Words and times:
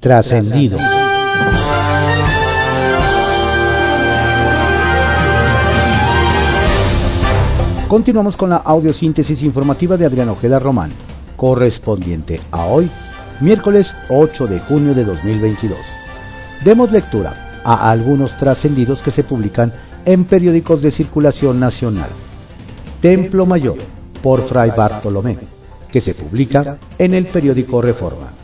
Trascendido. 0.00 0.78
Continuamos 7.88 8.36
con 8.36 8.50
la 8.50 8.58
audiosíntesis 8.58 9.42
informativa 9.42 9.96
de 9.96 10.06
Adrián 10.06 10.28
Ojeda 10.28 10.60
Román, 10.60 10.92
correspondiente 11.36 12.40
a 12.52 12.66
hoy, 12.66 12.88
miércoles 13.40 13.92
8 14.08 14.46
de 14.46 14.60
junio 14.60 14.94
de 14.94 15.04
2022. 15.04 15.76
Demos 16.64 16.92
lectura 16.92 17.60
a 17.64 17.90
algunos 17.90 18.36
trascendidos 18.38 19.00
que 19.00 19.10
se 19.10 19.24
publican 19.24 19.72
en 20.04 20.26
periódicos 20.26 20.80
de 20.80 20.92
circulación 20.92 21.58
nacional. 21.58 22.10
Templo 23.00 23.46
Mayor, 23.46 23.78
por 24.22 24.42
Fray 24.42 24.70
Bartolomé, 24.70 25.38
que 25.90 26.00
se 26.00 26.14
publica 26.14 26.78
en 26.98 27.14
el 27.14 27.26
periódico 27.26 27.82
Reforma. 27.82 28.37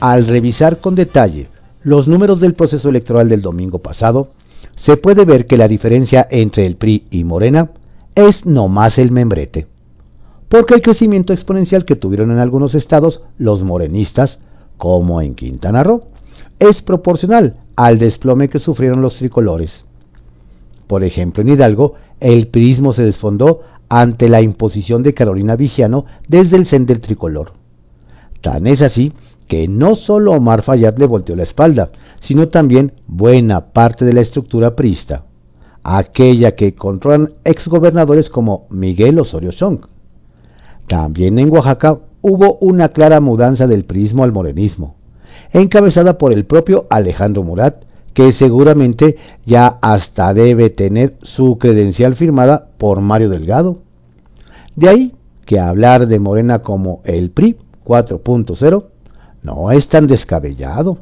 Al 0.00 0.28
revisar 0.28 0.78
con 0.78 0.94
detalle 0.94 1.48
los 1.82 2.06
números 2.06 2.38
del 2.38 2.54
proceso 2.54 2.88
electoral 2.88 3.28
del 3.28 3.42
domingo 3.42 3.80
pasado, 3.80 4.28
se 4.76 4.96
puede 4.96 5.24
ver 5.24 5.46
que 5.46 5.58
la 5.58 5.66
diferencia 5.66 6.26
entre 6.30 6.66
el 6.66 6.76
PRI 6.76 7.06
y 7.10 7.24
Morena 7.24 7.70
es 8.14 8.46
no 8.46 8.68
más 8.68 8.98
el 8.98 9.10
membrete. 9.10 9.66
Porque 10.48 10.74
el 10.74 10.82
crecimiento 10.82 11.32
exponencial 11.32 11.84
que 11.84 11.96
tuvieron 11.96 12.30
en 12.30 12.38
algunos 12.38 12.76
estados 12.76 13.22
los 13.38 13.64
morenistas, 13.64 14.38
como 14.76 15.20
en 15.20 15.34
Quintana 15.34 15.82
Roo, 15.82 16.04
es 16.60 16.80
proporcional 16.80 17.56
al 17.74 17.98
desplome 17.98 18.48
que 18.48 18.60
sufrieron 18.60 19.02
los 19.02 19.16
tricolores. 19.16 19.84
Por 20.86 21.02
ejemplo, 21.02 21.42
en 21.42 21.50
Hidalgo, 21.50 21.94
el 22.20 22.46
prismo 22.46 22.92
se 22.92 23.02
desfondó 23.02 23.62
ante 23.88 24.28
la 24.28 24.42
imposición 24.42 25.02
de 25.02 25.14
Carolina 25.14 25.56
Vigiano 25.56 26.06
desde 26.28 26.56
el 26.56 26.66
CEN 26.66 26.86
del 26.86 27.00
tricolor. 27.00 27.52
Tan 28.40 28.68
es 28.68 28.80
así 28.82 29.12
que 29.48 29.66
no 29.66 29.96
solo 29.96 30.32
Omar 30.32 30.62
Fayad 30.62 30.96
le 30.98 31.06
volteó 31.06 31.34
la 31.34 31.42
espalda, 31.42 31.90
sino 32.20 32.48
también 32.48 32.92
buena 33.06 33.72
parte 33.72 34.04
de 34.04 34.12
la 34.12 34.20
estructura 34.20 34.76
prista 34.76 35.24
aquella 35.96 36.54
que 36.54 36.74
controlan 36.74 37.32
exgobernadores 37.44 38.28
como 38.28 38.66
Miguel 38.68 39.18
Osorio 39.18 39.52
Chong. 39.52 39.86
También 40.86 41.38
en 41.38 41.50
Oaxaca 41.50 41.98
hubo 42.20 42.58
una 42.60 42.90
clara 42.90 43.20
mudanza 43.20 43.66
del 43.66 43.84
prismo 43.84 44.24
al 44.24 44.32
morenismo, 44.32 44.96
encabezada 45.52 46.18
por 46.18 46.32
el 46.32 46.44
propio 46.44 46.86
Alejandro 46.90 47.42
Murat, 47.42 47.84
que 48.12 48.32
seguramente 48.32 49.16
ya 49.46 49.78
hasta 49.80 50.34
debe 50.34 50.68
tener 50.70 51.16
su 51.22 51.56
credencial 51.56 52.16
firmada 52.16 52.68
por 52.76 53.00
Mario 53.00 53.30
Delgado. 53.30 53.78
De 54.76 54.88
ahí 54.88 55.14
que 55.46 55.58
hablar 55.58 56.06
de 56.06 56.18
Morena 56.18 56.58
como 56.60 57.00
el 57.04 57.30
PRI 57.30 57.56
4.0 57.86 58.84
no 59.42 59.70
es 59.70 59.88
tan 59.88 60.06
descabellado. 60.06 60.98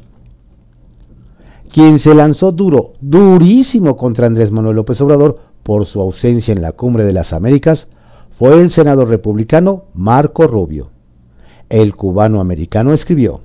Quien 1.71 1.99
se 1.99 2.15
lanzó 2.15 2.51
duro, 2.51 2.93
durísimo 3.01 3.97
contra 3.97 4.25
Andrés 4.27 4.51
Manuel 4.51 4.77
López 4.77 4.99
Obrador 5.01 5.39
por 5.63 5.85
su 5.85 5.99
ausencia 5.99 6.53
en 6.53 6.61
la 6.61 6.71
Cumbre 6.71 7.03
de 7.03 7.13
las 7.13 7.33
Américas 7.33 7.87
fue 8.39 8.61
el 8.61 8.69
senador 8.69 9.09
republicano 9.09 9.85
Marco 9.93 10.47
Rubio. 10.47 10.89
El 11.69 11.95
cubano 11.95 12.39
americano 12.39 12.93
escribió, 12.93 13.41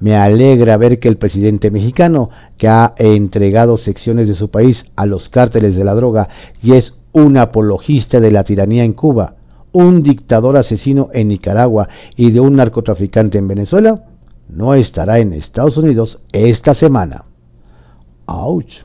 me 0.00 0.16
alegra 0.16 0.76
ver 0.76 0.98
que 0.98 1.08
el 1.08 1.16
presidente 1.16 1.70
mexicano, 1.70 2.30
que 2.56 2.68
ha 2.68 2.94
entregado 2.96 3.76
secciones 3.76 4.28
de 4.28 4.34
su 4.34 4.50
país 4.50 4.86
a 4.96 5.06
los 5.06 5.28
cárteles 5.28 5.76
de 5.76 5.84
la 5.84 5.94
droga 5.94 6.28
y 6.62 6.72
es 6.72 6.94
un 7.12 7.36
apologista 7.36 8.20
de 8.20 8.30
la 8.30 8.44
tiranía 8.44 8.84
en 8.84 8.92
Cuba, 8.92 9.36
un 9.74 10.04
dictador 10.04 10.56
asesino 10.56 11.10
en 11.12 11.28
Nicaragua 11.28 11.88
y 12.16 12.30
de 12.30 12.38
un 12.38 12.54
narcotraficante 12.54 13.38
en 13.38 13.48
Venezuela, 13.48 14.04
no 14.48 14.72
estará 14.72 15.18
en 15.18 15.32
Estados 15.32 15.76
Unidos 15.76 16.20
esta 16.32 16.74
semana. 16.74 17.24
¡Auch! 18.24 18.84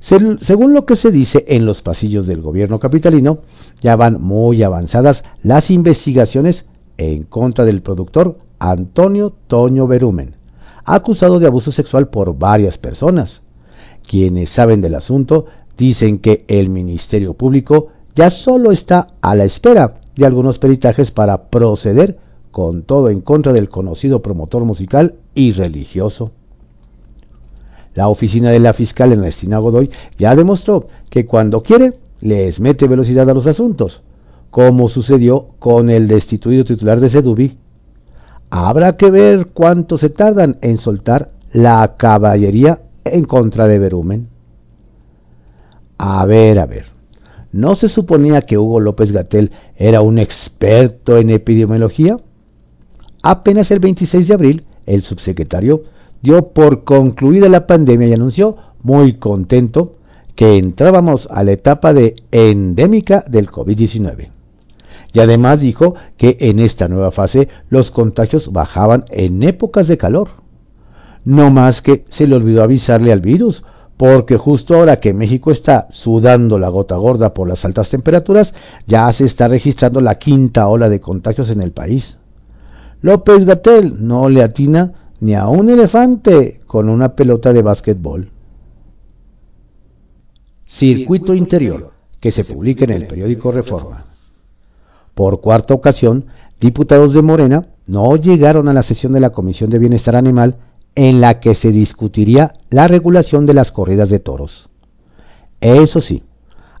Según 0.00 0.72
lo 0.72 0.86
que 0.86 0.96
se 0.96 1.10
dice 1.10 1.44
en 1.46 1.66
los 1.66 1.82
pasillos 1.82 2.26
del 2.26 2.40
gobierno 2.40 2.80
capitalino, 2.80 3.40
ya 3.82 3.94
van 3.94 4.20
muy 4.20 4.62
avanzadas 4.62 5.24
las 5.42 5.70
investigaciones 5.70 6.64
en 6.96 7.24
contra 7.24 7.66
del 7.66 7.82
productor 7.82 8.38
Antonio 8.58 9.34
Toño 9.46 9.86
Berumen, 9.86 10.36
acusado 10.84 11.38
de 11.38 11.46
abuso 11.46 11.70
sexual 11.70 12.08
por 12.08 12.38
varias 12.38 12.78
personas. 12.78 13.42
Quienes 14.08 14.48
saben 14.48 14.80
del 14.80 14.94
asunto 14.94 15.44
dicen 15.76 16.18
que 16.18 16.46
el 16.48 16.70
Ministerio 16.70 17.34
Público 17.34 17.88
ya 18.14 18.30
solo 18.30 18.72
está 18.72 19.08
a 19.20 19.34
la 19.34 19.44
espera 19.44 20.00
de 20.16 20.26
algunos 20.26 20.58
peritajes 20.58 21.10
para 21.10 21.44
proceder 21.48 22.18
con 22.50 22.82
todo 22.82 23.08
en 23.08 23.22
contra 23.22 23.52
del 23.52 23.68
conocido 23.68 24.20
promotor 24.20 24.64
musical 24.64 25.14
y 25.34 25.52
religioso. 25.52 26.32
La 27.94 28.08
oficina 28.08 28.50
de 28.50 28.60
la 28.60 28.74
fiscal 28.74 29.12
Ernestina 29.12 29.58
Godoy 29.58 29.90
ya 30.18 30.34
demostró 30.34 30.88
que 31.10 31.26
cuando 31.26 31.62
quiere 31.62 31.94
les 32.20 32.60
mete 32.60 32.86
velocidad 32.86 33.28
a 33.28 33.34
los 33.34 33.46
asuntos, 33.46 34.02
como 34.50 34.88
sucedió 34.88 35.48
con 35.58 35.90
el 35.90 36.08
destituido 36.08 36.64
titular 36.64 37.00
de 37.00 37.10
Sedubi. 37.10 37.58
Habrá 38.50 38.96
que 38.96 39.10
ver 39.10 39.48
cuánto 39.48 39.96
se 39.96 40.10
tardan 40.10 40.58
en 40.60 40.78
soltar 40.78 41.30
la 41.52 41.94
caballería 41.96 42.80
en 43.04 43.24
contra 43.24 43.66
de 43.66 43.78
Berumen. 43.78 44.28
A 45.96 46.24
ver, 46.26 46.58
a 46.58 46.66
ver. 46.66 46.91
¿No 47.52 47.76
se 47.76 47.90
suponía 47.90 48.42
que 48.42 48.56
Hugo 48.56 48.80
López 48.80 49.12
Gatel 49.12 49.52
era 49.76 50.00
un 50.00 50.18
experto 50.18 51.18
en 51.18 51.28
epidemiología? 51.28 52.16
Apenas 53.22 53.70
el 53.70 53.78
26 53.78 54.28
de 54.28 54.34
abril, 54.34 54.64
el 54.86 55.02
subsecretario 55.02 55.84
dio 56.22 56.48
por 56.48 56.84
concluida 56.84 57.50
la 57.50 57.66
pandemia 57.66 58.08
y 58.08 58.14
anunció, 58.14 58.56
muy 58.82 59.14
contento, 59.14 59.96
que 60.34 60.56
entrábamos 60.56 61.28
a 61.30 61.44
la 61.44 61.52
etapa 61.52 61.92
de 61.92 62.16
endémica 62.30 63.22
del 63.28 63.50
COVID-19. 63.50 64.30
Y 65.12 65.20
además 65.20 65.60
dijo 65.60 65.94
que 66.16 66.38
en 66.40 66.58
esta 66.58 66.88
nueva 66.88 67.10
fase 67.10 67.48
los 67.68 67.90
contagios 67.90 68.50
bajaban 68.50 69.04
en 69.10 69.42
épocas 69.42 69.88
de 69.88 69.98
calor. 69.98 70.28
No 71.26 71.50
más 71.50 71.82
que 71.82 72.06
se 72.08 72.26
le 72.26 72.34
olvidó 72.34 72.62
avisarle 72.62 73.12
al 73.12 73.20
virus, 73.20 73.62
porque 74.02 74.36
justo 74.36 74.74
ahora 74.74 74.98
que 74.98 75.14
México 75.14 75.52
está 75.52 75.86
sudando 75.92 76.58
la 76.58 76.68
gota 76.68 76.96
gorda 76.96 77.34
por 77.34 77.46
las 77.46 77.64
altas 77.64 77.88
temperaturas, 77.88 78.52
ya 78.84 79.12
se 79.12 79.24
está 79.24 79.46
registrando 79.46 80.00
la 80.00 80.16
quinta 80.16 80.66
ola 80.66 80.88
de 80.88 80.98
contagios 80.98 81.50
en 81.50 81.62
el 81.62 81.70
país. 81.70 82.18
López 83.00 83.44
Gatel 83.44 84.04
no 84.04 84.28
le 84.28 84.42
atina 84.42 85.12
ni 85.20 85.36
a 85.36 85.46
un 85.46 85.70
elefante 85.70 86.62
con 86.66 86.88
una 86.88 87.14
pelota 87.14 87.52
de 87.52 87.62
básquetbol. 87.62 88.30
Circuito 90.64 91.32
Interior, 91.32 91.92
que 92.18 92.32
se 92.32 92.42
publica 92.42 92.82
en 92.82 92.90
el 92.90 93.06
periódico 93.06 93.52
Reforma. 93.52 94.06
Por 95.14 95.40
cuarta 95.40 95.74
ocasión, 95.74 96.26
diputados 96.60 97.14
de 97.14 97.22
Morena 97.22 97.68
no 97.86 98.16
llegaron 98.16 98.66
a 98.66 98.72
la 98.72 98.82
sesión 98.82 99.12
de 99.12 99.20
la 99.20 99.30
Comisión 99.30 99.70
de 99.70 99.78
Bienestar 99.78 100.16
Animal 100.16 100.56
en 100.94 101.20
la 101.20 101.40
que 101.40 101.54
se 101.54 101.70
discutiría 101.70 102.54
la 102.70 102.88
regulación 102.88 103.46
de 103.46 103.54
las 103.54 103.72
corridas 103.72 104.10
de 104.10 104.18
toros. 104.18 104.68
Eso 105.60 106.00
sí, 106.00 106.22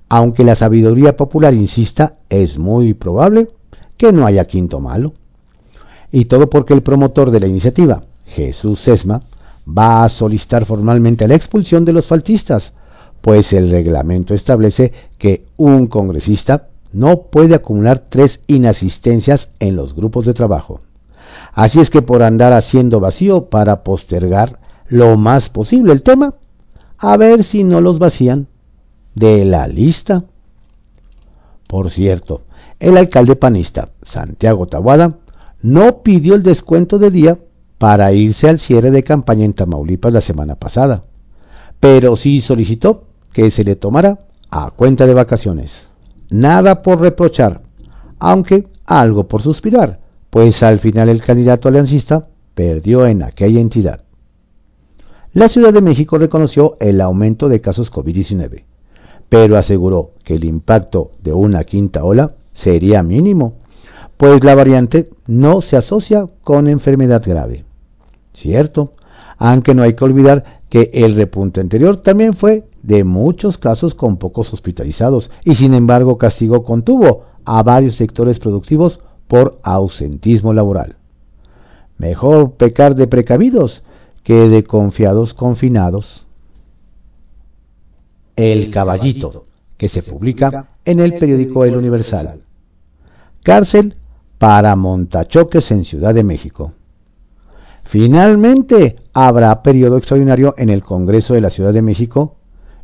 aunque 0.08 0.44
la 0.44 0.54
sabiduría 0.54 1.16
popular 1.16 1.54
insista, 1.54 2.16
es 2.28 2.58
muy 2.58 2.94
probable 2.94 3.48
que 3.96 4.12
no 4.12 4.26
haya 4.26 4.46
quinto 4.46 4.80
malo. 4.80 5.14
Y 6.10 6.26
todo 6.26 6.50
porque 6.50 6.74
el 6.74 6.82
promotor 6.82 7.30
de 7.30 7.40
la 7.40 7.46
iniciativa, 7.46 8.02
Jesús 8.26 8.80
Sesma, 8.80 9.22
va 9.66 10.04
a 10.04 10.08
solicitar 10.08 10.66
formalmente 10.66 11.28
la 11.28 11.34
expulsión 11.34 11.84
de 11.84 11.92
los 11.92 12.06
faltistas, 12.06 12.72
pues 13.22 13.52
el 13.52 13.70
reglamento 13.70 14.34
establece 14.34 14.92
que 15.16 15.46
un 15.56 15.86
congresista 15.86 16.68
no 16.92 17.22
puede 17.22 17.54
acumular 17.54 18.04
tres 18.08 18.40
inasistencias 18.48 19.48
en 19.60 19.76
los 19.76 19.94
grupos 19.94 20.26
de 20.26 20.34
trabajo. 20.34 20.80
Así 21.52 21.80
es 21.80 21.90
que 21.90 22.02
por 22.02 22.22
andar 22.22 22.52
haciendo 22.52 22.98
vacío 23.00 23.46
para 23.46 23.84
postergar 23.84 24.58
lo 24.88 25.16
más 25.16 25.48
posible 25.48 25.92
el 25.92 26.02
tema, 26.02 26.34
a 26.98 27.16
ver 27.16 27.44
si 27.44 27.64
no 27.64 27.80
los 27.80 27.98
vacían 27.98 28.48
de 29.14 29.44
la 29.44 29.66
lista. 29.68 30.24
Por 31.66 31.90
cierto, 31.90 32.42
el 32.80 32.96
alcalde 32.96 33.36
panista, 33.36 33.90
Santiago 34.02 34.66
Tabuada, 34.66 35.18
no 35.62 36.02
pidió 36.02 36.34
el 36.34 36.42
descuento 36.42 36.98
de 36.98 37.10
día 37.10 37.38
para 37.78 38.12
irse 38.12 38.48
al 38.48 38.58
cierre 38.58 38.90
de 38.90 39.04
campaña 39.04 39.44
en 39.44 39.54
Tamaulipas 39.54 40.12
la 40.12 40.20
semana 40.20 40.56
pasada, 40.56 41.04
pero 41.80 42.16
sí 42.16 42.40
solicitó 42.40 43.04
que 43.32 43.50
se 43.50 43.64
le 43.64 43.76
tomara 43.76 44.20
a 44.50 44.70
cuenta 44.70 45.06
de 45.06 45.14
vacaciones. 45.14 45.86
Nada 46.30 46.82
por 46.82 47.00
reprochar, 47.00 47.62
aunque 48.18 48.68
algo 48.84 49.28
por 49.28 49.42
suspirar, 49.42 50.01
pues 50.32 50.62
al 50.62 50.80
final 50.80 51.10
el 51.10 51.20
candidato 51.20 51.68
aliancista 51.68 52.28
perdió 52.54 53.04
en 53.04 53.22
aquella 53.22 53.60
entidad. 53.60 54.00
La 55.34 55.50
Ciudad 55.50 55.74
de 55.74 55.82
México 55.82 56.16
reconoció 56.16 56.78
el 56.80 57.02
aumento 57.02 57.50
de 57.50 57.60
casos 57.60 57.92
COVID-19, 57.92 58.64
pero 59.28 59.58
aseguró 59.58 60.12
que 60.24 60.36
el 60.36 60.44
impacto 60.44 61.10
de 61.22 61.34
una 61.34 61.64
quinta 61.64 62.02
ola 62.02 62.32
sería 62.54 63.02
mínimo, 63.02 63.56
pues 64.16 64.42
la 64.42 64.54
variante 64.54 65.10
no 65.26 65.60
se 65.60 65.76
asocia 65.76 66.26
con 66.42 66.66
enfermedad 66.66 67.22
grave. 67.22 67.66
Cierto, 68.32 68.94
aunque 69.36 69.74
no 69.74 69.82
hay 69.82 69.92
que 69.92 70.04
olvidar 70.06 70.62
que 70.70 70.90
el 70.94 71.14
repunte 71.14 71.60
anterior 71.60 71.98
también 71.98 72.36
fue 72.36 72.64
de 72.82 73.04
muchos 73.04 73.58
casos 73.58 73.94
con 73.94 74.16
pocos 74.16 74.50
hospitalizados 74.54 75.30
y 75.44 75.56
sin 75.56 75.74
embargo 75.74 76.16
castigo 76.16 76.64
contuvo 76.64 77.24
a 77.44 77.62
varios 77.62 77.96
sectores 77.96 78.38
productivos 78.38 78.98
por 79.32 79.58
ausentismo 79.62 80.52
laboral. 80.52 80.96
Mejor 81.96 82.52
pecar 82.56 82.96
de 82.96 83.06
precavidos 83.06 83.82
que 84.24 84.50
de 84.50 84.62
confiados 84.62 85.32
confinados. 85.32 86.26
El 88.36 88.70
Caballito, 88.70 89.46
que 89.78 89.88
se 89.88 90.02
publica 90.02 90.68
en 90.84 91.00
el 91.00 91.14
periódico 91.14 91.64
El 91.64 91.78
Universal. 91.78 92.42
Cárcel 93.42 93.96
para 94.36 94.76
montachoques 94.76 95.70
en 95.70 95.86
Ciudad 95.86 96.12
de 96.12 96.24
México. 96.24 96.74
Finalmente 97.84 98.96
habrá 99.14 99.62
periodo 99.62 99.96
extraordinario 99.96 100.54
en 100.58 100.68
el 100.68 100.82
Congreso 100.82 101.32
de 101.32 101.40
la 101.40 101.48
Ciudad 101.48 101.72
de 101.72 101.80
México 101.80 102.36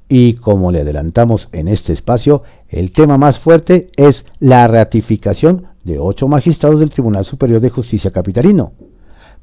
y 0.09 0.37
como 0.37 0.73
le 0.73 0.81
adelantamos 0.81 1.51
en 1.53 1.69
este 1.69 1.93
espacio, 1.93 2.43
el 2.71 2.93
tema 2.93 3.19
más 3.19 3.39
fuerte 3.39 3.91
es 3.97 4.25
la 4.41 4.67
ratificación 4.67 5.67
de 5.89 5.99
ocho 5.99 6.29
magistrados 6.29 6.79
del 6.79 6.91
Tribunal 6.91 7.25
Superior 7.25 7.61
de 7.61 7.71
Justicia 7.71 8.13
Capitalino. 8.13 8.73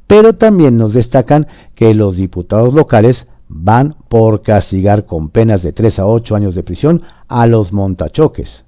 Pero 0.08 0.36
también 0.36 0.78
nos 0.78 0.94
destacan 0.94 1.48
que 1.74 1.94
los 1.94 2.16
diputados 2.16 2.74
locales 2.74 3.28
van 3.48 3.96
por 4.08 4.44
castigar 4.44 5.06
con 5.06 5.30
penas 5.30 5.64
de 5.64 5.74
3 5.74 6.00
a 6.00 6.06
8 6.06 6.36
años 6.36 6.56
de 6.56 6.64
prisión 6.64 7.02
a 7.28 7.48
los 7.48 7.74
montachoques, 7.74 8.64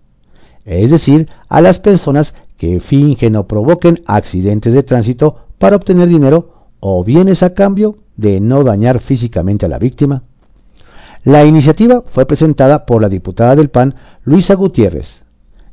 es 0.65 0.91
decir, 0.91 1.29
a 1.47 1.62
las 1.62 1.79
personas 1.79 2.33
que 2.57 2.79
fingen 2.79 3.35
o 3.35 3.47
provoquen 3.47 4.03
accidentes 4.07 4.73
de 4.73 4.83
tránsito 4.83 5.38
para 5.57 5.75
obtener 5.75 6.07
dinero 6.09 6.53
o 6.80 7.03
bienes 7.03 7.44
a 7.44 7.53
cambio 7.53 7.97
de 8.18 8.39
no 8.39 8.63
dañar 8.63 9.00
físicamente 9.00 9.65
a 9.65 9.69
la 9.69 9.80
víctima. 9.80 10.23
La 11.23 11.45
iniciativa 11.45 12.03
fue 12.13 12.25
presentada 12.25 12.85
por 12.85 13.01
la 13.01 13.09
diputada 13.09 13.56
del 13.56 13.69
PAN, 13.69 13.95
Luisa 14.23 14.56
Gutiérrez. 14.56 15.26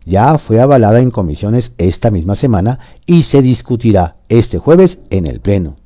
Ya 0.07 0.39
fue 0.39 0.61
avalada 0.61 1.01
en 1.01 1.11
comisiones 1.11 1.73
esta 1.79 2.11
misma 2.11 2.35
semana 2.35 2.79
y 3.07 3.23
se 3.23 3.41
discutirá 3.41 4.17
este 4.29 4.59
jueves 4.59 4.99
en 5.11 5.27
el 5.27 5.41
Pleno. 5.41 5.77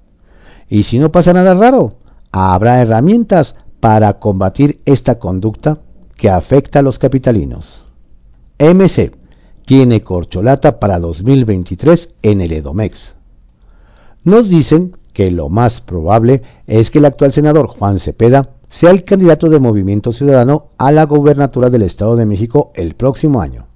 Y 0.69 0.83
si 0.83 0.99
no 0.99 1.13
pasa 1.13 1.33
nada 1.33 1.55
raro, 1.55 1.95
habrá 2.33 2.83
herramientas 2.83 3.55
para 3.81 4.15
combatir 4.15 4.81
esta 4.85 5.19
conducta 5.19 5.79
que 6.17 6.31
afecta 6.31 6.81
a 6.81 6.83
los 6.83 6.99
capitalinos. 6.99 7.83
MC 8.59 9.13
tiene 9.65 10.03
corcholata 10.03 10.81
para 10.81 10.99
2023 10.99 12.15
en 12.23 12.41
el 12.41 12.53
Edomex. 12.53 13.15
Nos 14.25 14.49
dicen 14.49 14.97
que 15.13 15.31
lo 15.31 15.49
más 15.49 15.81
probable 15.81 16.43
es 16.67 16.91
que 16.91 16.99
el 16.99 17.05
actual 17.05 17.33
senador 17.33 17.69
Juan 17.69 17.99
Cepeda 17.99 18.51
sea 18.69 18.91
el 18.91 19.05
candidato 19.05 19.49
de 19.49 19.61
Movimiento 19.61 20.13
Ciudadano 20.13 20.69
a 20.77 20.91
la 20.91 21.05
gobernatura 21.05 21.71
del 21.71 21.83
Estado 21.83 22.17
de 22.17 22.27
México 22.27 22.73
el 22.75 22.95
próximo 22.95 23.41
año. 23.41 23.67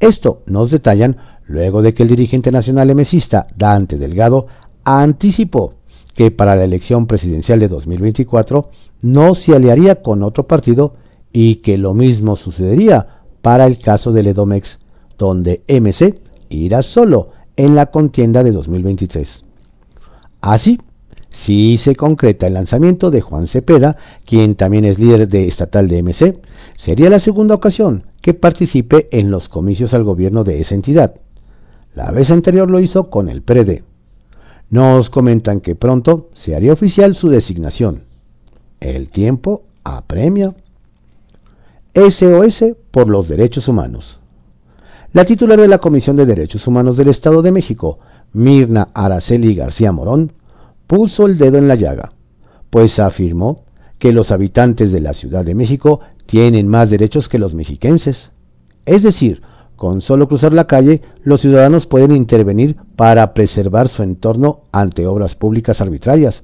Esto 0.00 0.42
nos 0.46 0.70
detallan 0.70 1.16
luego 1.46 1.80
de 1.80 1.94
que 1.94 2.02
el 2.02 2.10
dirigente 2.10 2.50
nacional 2.50 2.90
emesista 2.90 3.46
Dante 3.56 3.96
Delgado 3.96 4.46
anticipó 4.84 5.74
que 6.14 6.30
para 6.30 6.56
la 6.56 6.64
elección 6.64 7.06
presidencial 7.06 7.60
de 7.60 7.68
2024 7.68 8.70
no 9.02 9.34
se 9.34 9.54
aliaría 9.54 10.02
con 10.02 10.22
otro 10.22 10.46
partido 10.46 10.94
y 11.32 11.56
que 11.56 11.78
lo 11.78 11.94
mismo 11.94 12.36
sucedería 12.36 13.22
para 13.42 13.66
el 13.66 13.78
caso 13.78 14.12
del 14.12 14.28
Edomex, 14.28 14.78
donde 15.18 15.62
MC 15.68 16.20
irá 16.48 16.82
solo 16.82 17.30
en 17.56 17.74
la 17.74 17.86
contienda 17.86 18.42
de 18.42 18.52
2023. 18.52 19.44
Así, 20.40 20.80
si 21.30 21.76
se 21.76 21.94
concreta 21.96 22.46
el 22.46 22.54
lanzamiento 22.54 23.10
de 23.10 23.20
Juan 23.20 23.46
Cepeda, 23.46 23.96
quien 24.24 24.56
también 24.56 24.84
es 24.84 24.98
líder 24.98 25.28
de 25.28 25.46
estatal 25.46 25.88
de 25.88 26.02
MC, 26.02 26.40
sería 26.76 27.10
la 27.10 27.18
segunda 27.18 27.54
ocasión 27.54 28.05
que 28.26 28.34
participe 28.34 29.06
en 29.12 29.30
los 29.30 29.48
comicios 29.48 29.94
al 29.94 30.02
gobierno 30.02 30.42
de 30.42 30.60
esa 30.60 30.74
entidad. 30.74 31.14
La 31.94 32.10
vez 32.10 32.32
anterior 32.32 32.68
lo 32.68 32.80
hizo 32.80 33.08
con 33.08 33.28
el 33.28 33.40
PRD. 33.40 33.84
Nos 34.68 35.10
comentan 35.10 35.60
que 35.60 35.76
pronto 35.76 36.30
se 36.34 36.56
haría 36.56 36.72
oficial 36.72 37.14
su 37.14 37.28
designación. 37.28 38.02
El 38.80 39.10
tiempo 39.10 39.62
apremia. 39.84 40.56
SOS 41.94 42.64
por 42.90 43.08
los 43.08 43.28
Derechos 43.28 43.68
Humanos. 43.68 44.18
La 45.12 45.24
titular 45.24 45.60
de 45.60 45.68
la 45.68 45.78
Comisión 45.78 46.16
de 46.16 46.26
Derechos 46.26 46.66
Humanos 46.66 46.96
del 46.96 47.10
Estado 47.10 47.42
de 47.42 47.52
México, 47.52 48.00
Mirna 48.32 48.88
Araceli 48.92 49.54
García 49.54 49.92
Morón, 49.92 50.32
puso 50.88 51.26
el 51.26 51.38
dedo 51.38 51.58
en 51.58 51.68
la 51.68 51.76
llaga, 51.76 52.10
pues 52.70 52.98
afirmó 52.98 53.62
que 54.00 54.12
los 54.12 54.32
habitantes 54.32 54.90
de 54.90 55.00
la 55.00 55.12
Ciudad 55.12 55.44
de 55.44 55.54
México 55.54 56.00
tienen 56.26 56.68
más 56.68 56.90
derechos 56.90 57.28
que 57.28 57.38
los 57.38 57.54
mexiquenses. 57.54 58.30
Es 58.84 59.02
decir, 59.02 59.42
con 59.76 60.00
solo 60.00 60.28
cruzar 60.28 60.52
la 60.52 60.66
calle, 60.66 61.02
los 61.22 61.40
ciudadanos 61.40 61.86
pueden 61.86 62.12
intervenir 62.12 62.76
para 62.96 63.34
preservar 63.34 63.88
su 63.88 64.02
entorno 64.02 64.62
ante 64.72 65.06
obras 65.06 65.34
públicas 65.34 65.80
arbitrarias, 65.80 66.42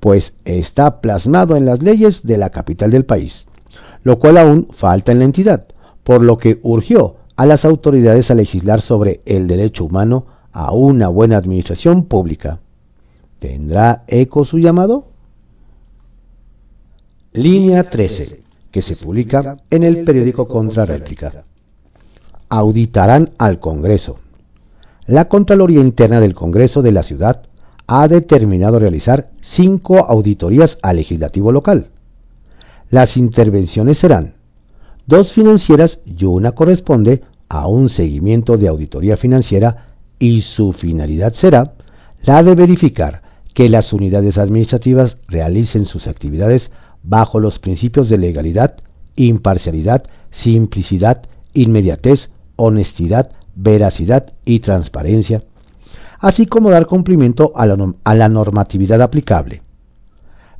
pues 0.00 0.34
está 0.44 1.00
plasmado 1.00 1.56
en 1.56 1.64
las 1.64 1.82
leyes 1.82 2.22
de 2.24 2.36
la 2.36 2.50
capital 2.50 2.90
del 2.90 3.06
país, 3.06 3.46
lo 4.02 4.18
cual 4.18 4.36
aún 4.36 4.68
falta 4.72 5.12
en 5.12 5.18
la 5.18 5.24
entidad, 5.24 5.66
por 6.02 6.22
lo 6.22 6.36
que 6.36 6.60
urgió 6.62 7.16
a 7.36 7.46
las 7.46 7.64
autoridades 7.64 8.30
a 8.30 8.34
legislar 8.34 8.80
sobre 8.80 9.22
el 9.24 9.46
derecho 9.46 9.84
humano 9.84 10.26
a 10.52 10.72
una 10.72 11.08
buena 11.08 11.38
administración 11.38 12.04
pública. 12.04 12.60
¿Tendrá 13.38 14.04
eco 14.06 14.44
su 14.44 14.58
llamado? 14.58 15.06
Línea 17.32 17.88
13, 17.90 18.40
que 18.74 18.82
se 18.82 18.96
publica 18.96 19.58
en 19.70 19.84
el 19.84 20.02
periódico 20.02 20.48
Contrarréplica. 20.48 21.44
Auditarán 22.48 23.30
al 23.38 23.60
Congreso. 23.60 24.18
La 25.06 25.28
Contraloría 25.28 25.78
Interna 25.78 26.18
del 26.18 26.34
Congreso 26.34 26.82
de 26.82 26.90
la 26.90 27.04
Ciudad 27.04 27.44
ha 27.86 28.08
determinado 28.08 28.80
realizar 28.80 29.30
cinco 29.40 29.98
auditorías 29.98 30.76
al 30.82 30.96
legislativo 30.96 31.52
local. 31.52 31.90
Las 32.90 33.16
intervenciones 33.16 33.98
serán 33.98 34.34
dos 35.06 35.30
financieras 35.30 36.00
y 36.04 36.24
una 36.24 36.50
corresponde 36.50 37.22
a 37.48 37.68
un 37.68 37.88
seguimiento 37.88 38.56
de 38.56 38.66
auditoría 38.66 39.16
financiera 39.16 39.94
y 40.18 40.40
su 40.40 40.72
finalidad 40.72 41.32
será 41.34 41.74
la 42.24 42.42
de 42.42 42.56
verificar 42.56 43.22
que 43.54 43.68
las 43.68 43.92
unidades 43.92 44.36
administrativas 44.36 45.16
realicen 45.28 45.86
sus 45.86 46.08
actividades 46.08 46.72
bajo 47.04 47.38
los 47.38 47.58
principios 47.58 48.08
de 48.08 48.18
legalidad, 48.18 48.76
imparcialidad, 49.14 50.04
simplicidad, 50.30 51.22
inmediatez, 51.52 52.30
honestidad, 52.56 53.30
veracidad 53.54 54.32
y 54.44 54.60
transparencia, 54.60 55.44
así 56.18 56.46
como 56.46 56.70
dar 56.70 56.86
cumplimiento 56.86 57.52
a 57.54 57.66
la, 57.66 58.28
normatividad 58.28 59.00
aplicable. 59.02 59.62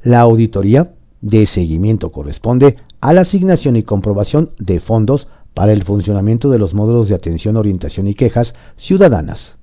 La 0.03 0.21
auditoría 0.21 0.93
de 1.21 1.47
seguimiento 1.47 2.13
corresponde 2.13 2.77
a 3.01 3.13
la 3.13 3.23
asignación 3.23 3.77
y 3.77 3.83
comprobación 3.83 4.51
de 4.59 4.79
fondos 4.79 5.27
para 5.55 5.73
el 5.73 5.85
funcionamiento 5.85 6.51
de 6.51 6.59
los 6.59 6.75
módulos 6.75 7.09
de 7.09 7.15
atención, 7.15 7.57
orientación 7.57 8.07
y 8.07 8.15
quejas 8.15 8.55
ciudadanas 8.77 9.57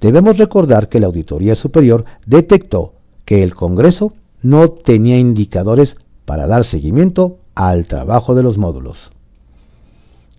debemos 0.00 0.36
recordar 0.36 0.88
que 0.88 1.00
la 1.00 1.06
Auditoría 1.06 1.54
Superior 1.54 2.04
detectó 2.26 2.94
que 3.24 3.42
el 3.42 3.54
Congreso 3.54 4.12
no 4.42 4.70
tenía 4.70 5.16
indicadores 5.16 5.96
para 6.24 6.46
dar 6.46 6.64
seguimiento 6.64 7.38
al 7.54 7.86
trabajo 7.86 8.34
de 8.34 8.42
los 8.42 8.58
módulos. 8.58 9.10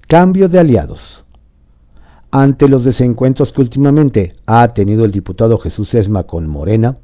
Cambio 0.07 0.49
de 0.49 0.59
aliados. 0.59 1.23
Ante 2.31 2.69
los 2.69 2.83
desencuentros 2.83 3.51
que 3.51 3.61
últimamente 3.61 4.35
ha 4.45 4.67
tenido 4.73 5.03
el 5.03 5.11
diputado 5.11 5.57
Jesús 5.57 5.93
Esma 5.95 6.23
con 6.23 6.47
Morena, 6.47 6.97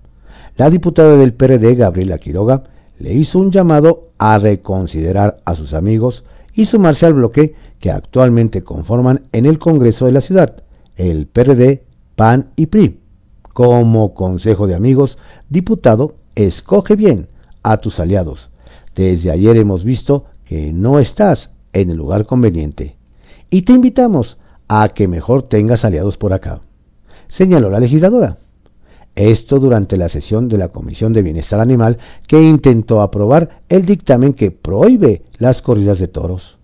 la 0.55 0.69
diputada 0.69 1.17
del 1.17 1.33
PRD, 1.33 1.75
Gabriela 1.75 2.17
Quiroga, 2.17 2.63
le 2.99 3.13
hizo 3.13 3.39
un 3.39 3.51
llamado 3.51 4.09
a 4.17 4.37
reconsiderar 4.37 5.37
a 5.45 5.55
sus 5.55 5.73
amigos 5.73 6.23
y 6.53 6.65
sumarse 6.65 7.05
al 7.05 7.15
bloque 7.15 7.55
que 7.79 7.91
actualmente 7.91 8.63
conforman 8.63 9.23
en 9.33 9.45
el 9.45 9.59
Congreso 9.59 10.05
de 10.05 10.13
la 10.13 10.21
ciudad, 10.21 10.63
el 10.95 11.27
PRD, 11.27 11.83
PAN 12.15 12.51
y 12.55 12.67
PRI. 12.67 12.99
Como 13.51 14.13
consejo 14.13 14.67
de 14.67 14.75
amigos, 14.75 15.17
diputado, 15.49 16.15
escoge 16.35 16.95
bien 16.95 17.27
a 17.63 17.77
tus 17.77 17.99
aliados. 17.99 18.49
Desde 18.95 19.31
ayer 19.31 19.57
hemos 19.57 19.83
visto 19.83 20.25
que 20.45 20.71
no 20.71 20.99
estás 20.99 21.49
en 21.73 21.89
el 21.89 21.97
lugar 21.97 22.25
conveniente 22.25 22.97
y 23.49 23.63
te 23.63 23.73
invitamos 23.73 24.37
a 24.67 24.89
que 24.89 25.07
mejor 25.07 25.43
tengas 25.43 25.85
aliados 25.85 26.17
por 26.17 26.33
acá, 26.33 26.61
señaló 27.27 27.69
la 27.69 27.79
legisladora. 27.79 28.37
Esto 29.15 29.59
durante 29.59 29.95
la 29.95 30.09
sesión 30.09 30.49
de 30.49 30.57
la 30.57 30.69
Comisión 30.69 31.13
de 31.13 31.21
Bienestar 31.21 31.61
Animal 31.61 31.99
que 32.27 32.41
intentó 32.41 33.01
aprobar 33.01 33.61
el 33.69 33.85
dictamen 33.85 34.33
que 34.33 34.51
prohíbe 34.51 35.23
las 35.37 35.61
corridas 35.61 35.99
de 35.99 36.09
toros. 36.09 36.57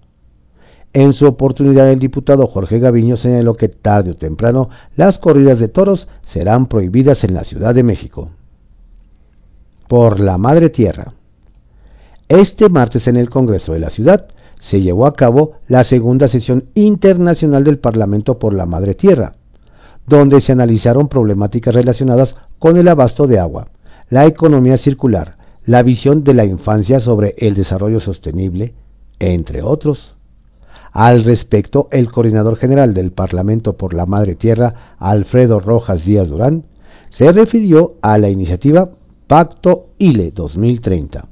En 0.93 1.13
su 1.13 1.25
oportunidad, 1.25 1.89
el 1.89 1.99
diputado 1.99 2.47
Jorge 2.47 2.79
Gaviño 2.79 3.15
señaló 3.15 3.53
que 3.53 3.69
tarde 3.69 4.11
o 4.11 4.17
temprano 4.17 4.69
las 4.97 5.17
corridas 5.17 5.59
de 5.59 5.69
toros 5.69 6.09
serán 6.25 6.67
prohibidas 6.67 7.23
en 7.23 7.33
la 7.33 7.45
Ciudad 7.45 7.73
de 7.73 7.83
México. 7.83 8.29
Por 9.91 10.21
la 10.21 10.38
Madre 10.38 10.69
Tierra. 10.69 11.15
Este 12.29 12.69
martes 12.69 13.10
en 13.10 13.17
el 13.17 13.29
Congreso 13.29 13.74
de 13.74 13.79
la 13.79 13.89
Ciudad 13.89 14.29
se 14.57 14.79
llevó 14.79 15.05
a 15.05 15.15
cabo 15.15 15.55
la 15.67 15.83
segunda 15.83 16.29
sesión 16.29 16.63
internacional 16.75 17.65
del 17.65 17.77
Parlamento 17.77 18.39
por 18.39 18.53
la 18.53 18.65
Madre 18.65 18.95
Tierra, 18.95 19.33
donde 20.07 20.39
se 20.39 20.53
analizaron 20.53 21.10
problemáticas 21.10 21.75
relacionadas 21.75 22.38
con 22.57 22.77
el 22.77 22.88
abasto 22.88 23.27
de 23.27 23.39
agua, 23.39 23.67
la 24.10 24.25
economía 24.25 24.77
circular, 24.77 25.36
la 25.65 25.83
visión 25.83 26.24
de 26.24 26.36
la 26.36 26.45
infancia 26.45 27.01
sobre 27.01 27.36
el 27.39 27.53
desarrollo 27.53 28.00
sostenible, 28.00 28.74
entre 29.19 29.62
otros. 29.62 30.15
Al 30.93 31.25
respecto, 31.25 31.89
el 31.91 32.10
coordinador 32.10 32.55
general 32.55 32.93
del 32.93 33.12
Parlamento 33.12 33.74
por 33.74 33.93
la 33.93 34.05
Madre 34.05 34.36
Tierra, 34.36 34.95
Alfredo 35.00 35.60
Rojas 35.60 36.05
Díaz 36.05 36.29
Durán, 36.29 36.63
se 37.10 37.29
refirió 37.33 37.95
a 38.01 38.17
la 38.17 38.29
iniciativa 38.29 38.91
Pacto 39.31 39.91
ILE 39.97 40.31
2030 40.31 41.25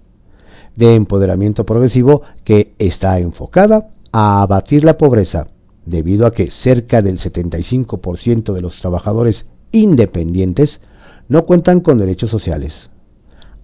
de 0.77 0.95
empoderamiento 0.95 1.65
progresivo 1.65 2.21
que 2.45 2.73
está 2.79 3.19
enfocada 3.19 3.89
a 4.13 4.41
abatir 4.41 4.85
la 4.85 4.97
pobreza, 4.97 5.47
debido 5.85 6.25
a 6.25 6.31
que 6.31 6.49
cerca 6.49 7.01
del 7.01 7.19
75% 7.19 8.53
de 8.53 8.61
los 8.61 8.79
trabajadores 8.79 9.47
independientes 9.73 10.79
no 11.27 11.45
cuentan 11.45 11.81
con 11.81 11.97
derechos 11.97 12.29
sociales. 12.29 12.89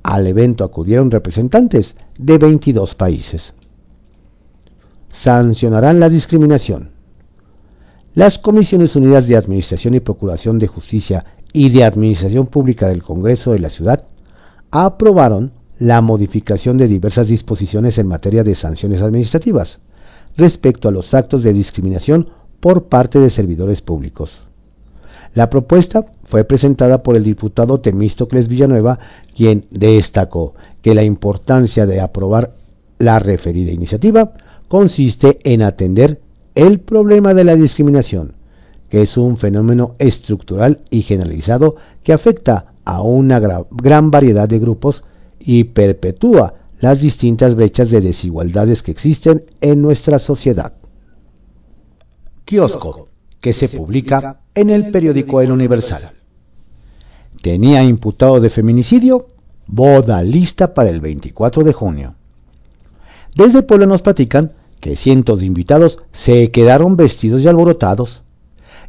Al 0.04 0.28
evento 0.28 0.66
acudieron 0.66 1.12
representantes 1.12 1.96
de 2.18 2.38
22 2.38 2.94
países. 2.94 3.54
Sancionarán 5.14 6.02
la 6.02 6.10
discriminación. 6.10 6.90
Las 8.16 8.38
Comisiones 8.38 8.98
Unidas 8.98 9.30
de 9.30 9.38
Administración 9.38 9.94
y 9.94 10.02
Procuración 10.02 10.60
de 10.60 10.68
Justicia 10.68 11.24
y 11.54 11.70
de 11.70 11.86
Administración 11.86 12.48
Pública 12.48 12.90
del 12.90 13.02
Congreso 13.02 13.54
de 13.54 13.60
la 13.60 13.70
Ciudad 13.70 14.10
aprobaron 14.72 15.52
la 15.80 16.02
modificación 16.02 16.78
de 16.78 16.88
diversas 16.88 17.28
disposiciones 17.28 17.98
en 17.98 18.08
materia 18.08 18.44
de 18.44 18.56
sanciones 18.56 19.02
administrativas 19.02 19.80
respecto 20.38 20.88
a 20.88 20.92
los 20.92 21.14
actos 21.14 21.44
de 21.44 21.54
discriminación 21.54 22.30
por 22.60 22.86
parte 22.86 23.20
de 23.20 23.30
servidores 23.30 23.82
públicos. 23.82 24.42
La 25.34 25.50
propuesta 25.50 26.06
fue 26.26 26.46
presentada 26.46 27.04
por 27.04 27.16
el 27.16 27.24
diputado 27.24 27.82
Temístocles 27.82 28.48
Villanueva, 28.48 29.00
quien 29.36 29.66
destacó 29.70 30.56
que 30.82 30.96
la 30.96 31.04
importancia 31.04 31.86
de 31.86 32.00
aprobar 32.00 32.54
la 33.00 33.20
referida 33.20 33.72
iniciativa 33.72 34.34
consiste 34.68 35.40
en 35.44 35.62
atender 35.62 36.22
el 36.56 36.80
problema 36.80 37.34
de 37.34 37.44
la 37.44 37.56
discriminación, 37.56 38.34
que 38.90 39.02
es 39.02 39.18
un 39.18 39.38
fenómeno 39.38 39.96
estructural 40.00 40.80
y 40.90 41.02
generalizado 41.02 41.76
que 42.04 42.14
afecta 42.14 42.75
a 42.86 43.02
una 43.02 43.40
gran 43.40 44.12
variedad 44.12 44.48
de 44.48 44.60
grupos 44.60 45.04
y 45.40 45.66
perpetúa 45.66 46.54
las 46.80 47.02
distintas 47.02 47.56
brechas 47.56 47.90
de 47.90 48.02
desigualdades 48.02 48.84
que 48.84 48.92
existen 48.92 49.46
en 49.62 49.82
nuestra 49.82 50.20
sociedad. 50.20 50.74
Kiosco, 52.46 53.10
que 53.42 53.54
se 53.54 53.70
publica 53.70 54.42
en 54.54 54.70
el 54.70 54.92
periódico 54.92 55.42
El 55.42 55.52
Universal. 55.52 56.12
Tenía 57.42 57.84
imputado 57.84 58.40
de 58.40 58.50
feminicidio, 58.50 59.28
boda 59.68 60.22
lista 60.24 60.74
para 60.74 60.90
el 60.90 61.00
24 61.00 61.64
de 61.64 61.74
junio. 61.74 62.16
Desde 63.36 63.60
el 63.60 63.66
pueblo 63.66 63.88
nos 63.88 64.02
platican 64.02 64.54
que 64.80 64.96
cientos 64.96 65.40
de 65.40 65.46
invitados 65.46 65.98
se 66.12 66.52
quedaron 66.52 66.96
vestidos 66.96 67.42
y 67.42 67.48
alborotados, 67.48 68.22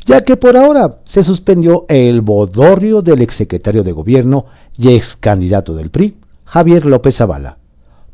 ya 0.07 0.23
que 0.23 0.37
por 0.37 0.57
ahora 0.57 1.01
se 1.05 1.25
suspendió 1.25 1.85
el 1.89 2.21
bodorrio 2.21 3.03
del 3.03 3.23
exsecretario 3.23 3.83
de 3.83 3.93
gobierno 3.93 4.47
y 4.79 4.95
ex 4.95 5.17
candidato 5.17 5.75
del 5.75 5.91
PRI, 5.91 6.17
Javier 6.45 6.87
López 6.87 7.17
Zavala, 7.17 7.59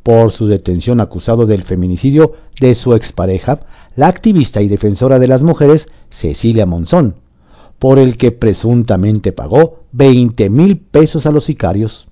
por 0.03 0.33
su 0.33 0.47
detención 0.47 1.01
acusado 1.01 1.45
del 1.45 1.65
feminicidio 1.65 2.33
de 2.59 2.75
su 2.75 2.95
expareja, 2.95 3.61
la 3.95 4.07
activista 4.07 4.63
y 4.63 4.69
defensora 4.69 5.19
de 5.19 5.29
las 5.29 5.43
mujeres 5.43 5.87
Cecilia 6.09 6.65
Monzón, 6.65 7.17
por 7.79 7.99
el 7.99 8.17
que 8.17 8.33
presuntamente 8.33 9.33
pagó 9.33 9.81
20 9.93 10.49
mil 10.49 10.79
pesos 10.79 11.27
a 11.27 11.31
los 11.31 11.45
sicarios. 11.45 12.09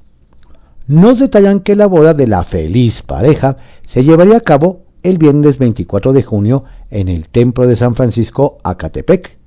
Nos 0.88 1.18
detallan 1.18 1.60
que 1.60 1.74
la 1.74 1.86
boda 1.86 2.12
de 2.12 2.26
la 2.26 2.44
feliz 2.44 3.00
pareja 3.02 3.56
se 3.86 4.04
llevaría 4.04 4.36
a 4.36 4.40
cabo 4.40 4.82
el 5.02 5.16
viernes 5.16 5.56
24 5.56 6.12
de 6.12 6.22
junio 6.22 6.64
en 6.90 7.08
el 7.08 7.28
Templo 7.28 7.66
de 7.66 7.76
San 7.76 7.94
Francisco, 7.94 8.58
Acatepec, 8.62 9.39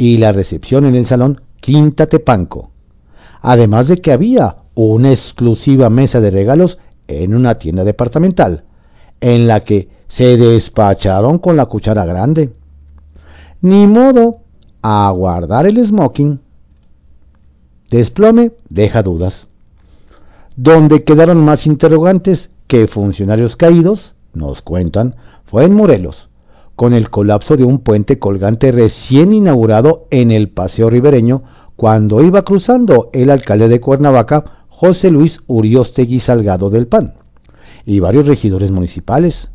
y 0.00 0.16
la 0.16 0.32
recepción 0.32 0.86
en 0.86 0.94
el 0.94 1.04
Salón 1.04 1.42
Quinta 1.60 2.06
Tepanco. 2.06 2.70
Además 3.42 3.86
de 3.86 4.00
que 4.00 4.12
había 4.12 4.56
una 4.74 5.10
exclusiva 5.10 5.90
mesa 5.90 6.22
de 6.22 6.30
regalos 6.30 6.78
en 7.06 7.34
una 7.34 7.56
tienda 7.56 7.84
departamental, 7.84 8.64
en 9.20 9.46
la 9.46 9.60
que 9.62 9.90
se 10.08 10.38
despacharon 10.38 11.38
con 11.38 11.58
la 11.58 11.66
cuchara 11.66 12.06
grande. 12.06 12.50
Ni 13.60 13.86
modo 13.86 14.38
a 14.80 15.10
guardar 15.10 15.66
el 15.66 15.84
smoking. 15.84 16.40
Desplome 17.90 18.52
deja 18.70 19.02
dudas. 19.02 19.44
Donde 20.56 21.04
quedaron 21.04 21.44
más 21.44 21.66
interrogantes 21.66 22.48
que 22.68 22.88
funcionarios 22.88 23.54
caídos, 23.54 24.14
nos 24.32 24.62
cuentan, 24.62 25.16
fue 25.44 25.64
en 25.64 25.74
Morelos, 25.74 26.29
con 26.80 26.94
el 26.94 27.10
colapso 27.10 27.58
de 27.58 27.64
un 27.64 27.80
puente 27.80 28.18
colgante 28.18 28.72
recién 28.72 29.34
inaugurado 29.34 30.06
en 30.10 30.30
el 30.30 30.48
Paseo 30.48 30.88
Ribereño 30.88 31.42
cuando 31.76 32.22
iba 32.22 32.40
cruzando 32.40 33.10
el 33.12 33.28
alcalde 33.28 33.68
de 33.68 33.80
Cuernavaca 33.80 34.64
José 34.70 35.10
Luis 35.10 35.40
Uriostegui 35.46 36.20
Salgado 36.20 36.70
del 36.70 36.86
PAN 36.86 37.12
y 37.84 38.00
varios 38.00 38.26
regidores 38.26 38.70
municipales. 38.70 39.50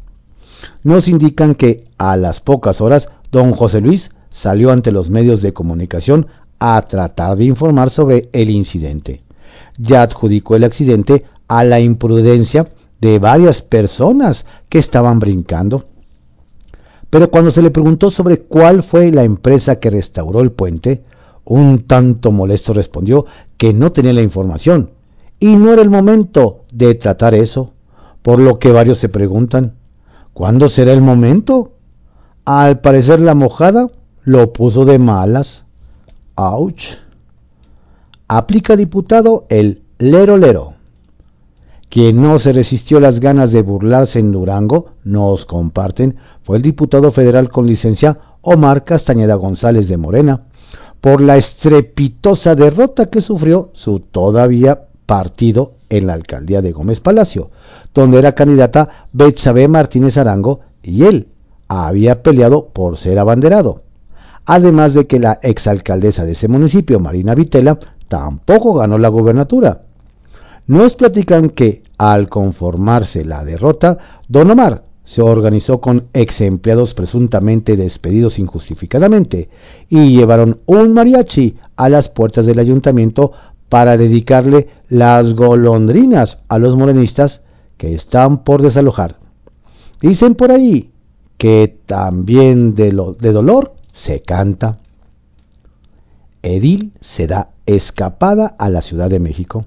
Nos 0.84 1.08
indican 1.08 1.56
que 1.56 1.86
a 1.98 2.16
las 2.16 2.42
pocas 2.42 2.80
horas 2.80 3.10
don 3.32 3.54
José 3.54 3.82
Luis 3.82 4.12
salió 4.30 4.70
ante 4.70 4.92
los 4.92 5.10
medios 5.10 5.42
de 5.42 5.52
comunicación 5.52 6.28
a 6.60 6.80
tratar 6.84 7.38
de 7.38 7.46
informar 7.46 7.90
sobre 7.90 8.30
el 8.34 8.52
incidente. 8.52 9.24
Ya 9.80 10.04
adjudicó 10.04 10.58
el 10.58 10.64
accidente 10.64 11.26
a 11.48 11.64
la 11.64 11.80
imprudencia 11.80 12.68
de 13.02 13.18
varias 13.18 13.64
personas 13.64 14.46
que 14.70 14.78
estaban 14.78 15.18
brincando. 15.18 15.86
Pero 17.16 17.32
cuando 17.32 17.54
se 17.54 17.62
le 17.62 17.72
preguntó 17.72 18.12
sobre 18.12 18.42
cuál 18.42 18.84
fue 18.84 19.10
la 19.10 19.24
empresa 19.24 19.78
que 19.78 19.90
restauró 19.90 20.42
el 20.42 20.52
puente, 20.52 21.02
un 21.46 21.84
tanto 21.88 22.34
molesto 22.34 22.74
respondió 22.74 23.26
que 23.56 23.74
no 23.74 23.94
tenía 23.94 24.12
la 24.12 24.22
información 24.22 24.90
y 25.40 25.56
no 25.56 25.72
era 25.72 25.82
el 25.82 25.90
momento 25.90 26.66
de 26.74 26.94
tratar 26.94 27.34
eso, 27.34 27.72
por 28.22 28.42
lo 28.42 28.60
que 28.60 28.74
varios 28.74 29.00
se 29.00 29.08
preguntan, 29.08 29.76
¿cuándo 30.34 30.68
será 30.68 30.92
el 30.92 31.02
momento? 31.02 31.72
Al 32.44 32.82
parecer 32.82 33.22
la 33.22 33.34
mojada 33.34 33.88
lo 34.26 34.52
puso 34.52 34.84
de 34.84 35.00
malas. 35.00 35.64
¡Auch! 36.36 36.98
Aplica 38.28 38.76
diputado 38.76 39.46
el 39.48 39.84
lero 40.00 40.36
lero. 40.36 40.74
Quien 41.90 42.22
no 42.22 42.40
se 42.40 42.52
resistió 42.52 43.00
las 43.00 43.22
ganas 43.22 43.54
de 43.54 43.62
burlarse 43.62 44.20
en 44.20 44.34
Durango, 44.34 44.88
nos 45.06 45.46
comparten, 45.46 46.18
fue 46.46 46.58
el 46.58 46.64
diputado 46.64 47.12
federal 47.12 47.50
con 47.50 47.66
licencia 47.66 48.20
Omar 48.42 48.84
Castañeda 48.84 49.34
González 49.34 49.88
de 49.88 49.98
Morena, 49.98 50.44
por 51.02 51.20
la 51.20 51.38
estrepitosa 51.38 52.54
derrota 52.54 53.08
que 53.08 53.22
sufrió 53.22 53.72
su 53.74 54.00
todavía 54.00 54.84
partido 55.08 55.74
en 55.90 56.06
la 56.06 56.14
alcaldía 56.14 56.62
de 56.62 56.72
Gómez 56.72 57.00
Palacio, 57.00 57.50
donde 57.96 58.20
era 58.20 58.34
candidata 58.34 59.08
Betsabe 59.12 59.68
Martínez 59.68 60.18
Arango 60.18 60.60
y 60.84 61.06
él 61.06 61.30
había 61.68 62.22
peleado 62.22 62.68
por 62.68 62.98
ser 62.98 63.18
abanderado. 63.18 63.82
Además 64.46 64.94
de 64.94 65.08
que 65.08 65.20
la 65.20 65.40
exalcaldesa 65.42 66.26
de 66.26 66.34
ese 66.34 66.48
municipio, 66.48 67.00
Marina 67.00 67.34
Vitela, 67.34 67.80
tampoco 68.08 68.76
ganó 68.76 69.00
la 69.00 69.10
gobernatura. 69.10 69.82
Nos 70.68 70.96
platican 70.96 71.50
que, 71.50 71.82
al 71.98 72.30
conformarse 72.30 73.26
la 73.26 73.44
derrota, 73.44 73.98
Don 74.28 74.52
Omar 74.52 74.85
se 75.06 75.22
organizó 75.22 75.82
con 75.82 76.08
ex 76.14 76.42
empleados 76.42 76.94
presuntamente 76.94 77.78
despedidos 77.78 78.40
injustificadamente 78.40 79.50
y 79.90 80.16
llevaron 80.16 80.60
un 80.66 80.94
mariachi 80.94 81.56
a 81.76 81.90
las 81.90 82.10
puertas 82.10 82.46
del 82.46 82.60
ayuntamiento 82.60 83.32
para 83.70 83.98
dedicarle 83.98 84.68
las 84.90 85.34
golondrinas 85.34 86.40
a 86.48 86.60
los 86.60 86.76
morenistas 86.76 87.42
que 87.78 87.94
están 87.94 88.44
por 88.44 88.62
desalojar. 88.62 89.18
Dicen 90.02 90.36
por 90.36 90.52
ahí 90.52 90.92
que 91.38 91.80
también 91.86 92.76
de, 92.76 92.92
lo, 92.92 93.14
de 93.14 93.32
dolor 93.32 93.76
se 93.92 94.22
canta. 94.22 94.80
Edil 96.42 96.94
se 97.02 97.28
da 97.28 97.50
escapada 97.66 98.56
a 98.58 98.70
la 98.70 98.82
Ciudad 98.82 99.10
de 99.10 99.20
México. 99.20 99.66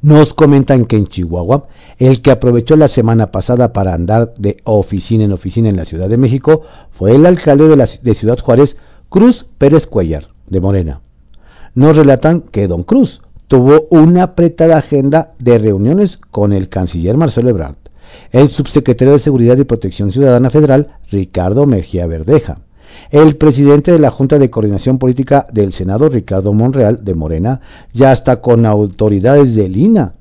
Nos 0.00 0.32
comentan 0.32 0.84
que 0.84 0.96
en 0.96 1.08
Chihuahua, 1.08 1.66
el 1.98 2.22
que 2.22 2.30
aprovechó 2.30 2.76
la 2.76 2.86
semana 2.86 3.32
pasada 3.32 3.72
para 3.72 3.94
andar 3.94 4.32
de 4.38 4.58
oficina 4.62 5.24
en 5.24 5.32
oficina 5.32 5.68
en 5.68 5.76
la 5.76 5.86
Ciudad 5.86 6.08
de 6.08 6.16
México 6.16 6.62
fue 6.92 7.16
el 7.16 7.26
alcalde 7.26 7.66
de, 7.66 7.76
la, 7.76 7.88
de 8.00 8.14
Ciudad 8.14 8.38
Juárez, 8.38 8.76
Cruz 9.08 9.46
Pérez 9.58 9.86
Cuellar, 9.86 10.28
de 10.46 10.60
Morena. 10.60 11.00
Nos 11.74 11.96
relatan 11.96 12.42
que 12.42 12.68
Don 12.68 12.84
Cruz 12.84 13.22
tuvo 13.48 13.88
una 13.90 14.22
apretada 14.22 14.78
agenda 14.78 15.32
de 15.40 15.58
reuniones 15.58 16.18
con 16.30 16.52
el 16.52 16.68
canciller 16.68 17.16
Marcelo 17.16 17.50
Ebrard, 17.50 17.76
el 18.30 18.50
subsecretario 18.50 19.14
de 19.14 19.20
Seguridad 19.20 19.58
y 19.58 19.64
Protección 19.64 20.12
Ciudadana 20.12 20.50
Federal 20.50 20.92
Ricardo 21.10 21.66
Mejía 21.66 22.06
Verdeja, 22.06 22.58
el 23.10 23.36
presidente 23.36 23.92
de 23.92 23.98
la 23.98 24.10
Junta 24.10 24.38
de 24.38 24.50
Coordinación 24.50 24.98
Política 24.98 25.46
del 25.52 25.72
Senado 25.72 26.08
Ricardo 26.08 26.52
Monreal 26.52 27.04
de 27.04 27.14
Morena, 27.14 27.60
ya 27.92 28.12
hasta 28.12 28.40
con 28.40 28.66
autoridades 28.66 29.54
del 29.54 29.76
INA, 29.76 30.14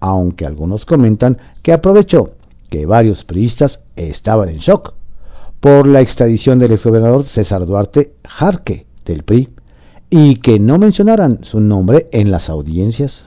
aunque 0.00 0.46
algunos 0.46 0.84
comentan 0.84 1.38
que 1.62 1.72
aprovechó 1.72 2.32
que 2.70 2.86
varios 2.86 3.24
priistas 3.24 3.80
estaban 3.96 4.48
en 4.48 4.58
shock 4.58 4.94
por 5.60 5.86
la 5.86 6.00
extradición 6.00 6.58
del 6.58 6.72
exgobernador 6.72 7.24
César 7.24 7.66
Duarte 7.66 8.14
Jarque 8.24 8.86
del 9.04 9.22
PRI 9.22 9.50
y 10.10 10.40
que 10.40 10.58
no 10.58 10.78
mencionaran 10.78 11.44
su 11.44 11.60
nombre 11.60 12.08
en 12.12 12.30
las 12.30 12.50
audiencias. 12.50 13.24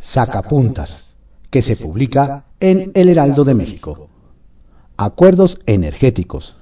Sacapuntas, 0.00 1.11
que 1.52 1.60
se 1.60 1.76
publica 1.76 2.46
en 2.60 2.92
El 2.94 3.10
Heraldo 3.10 3.44
de 3.44 3.52
México. 3.52 4.08
Acuerdos 4.96 5.58
energéticos. 5.66 6.56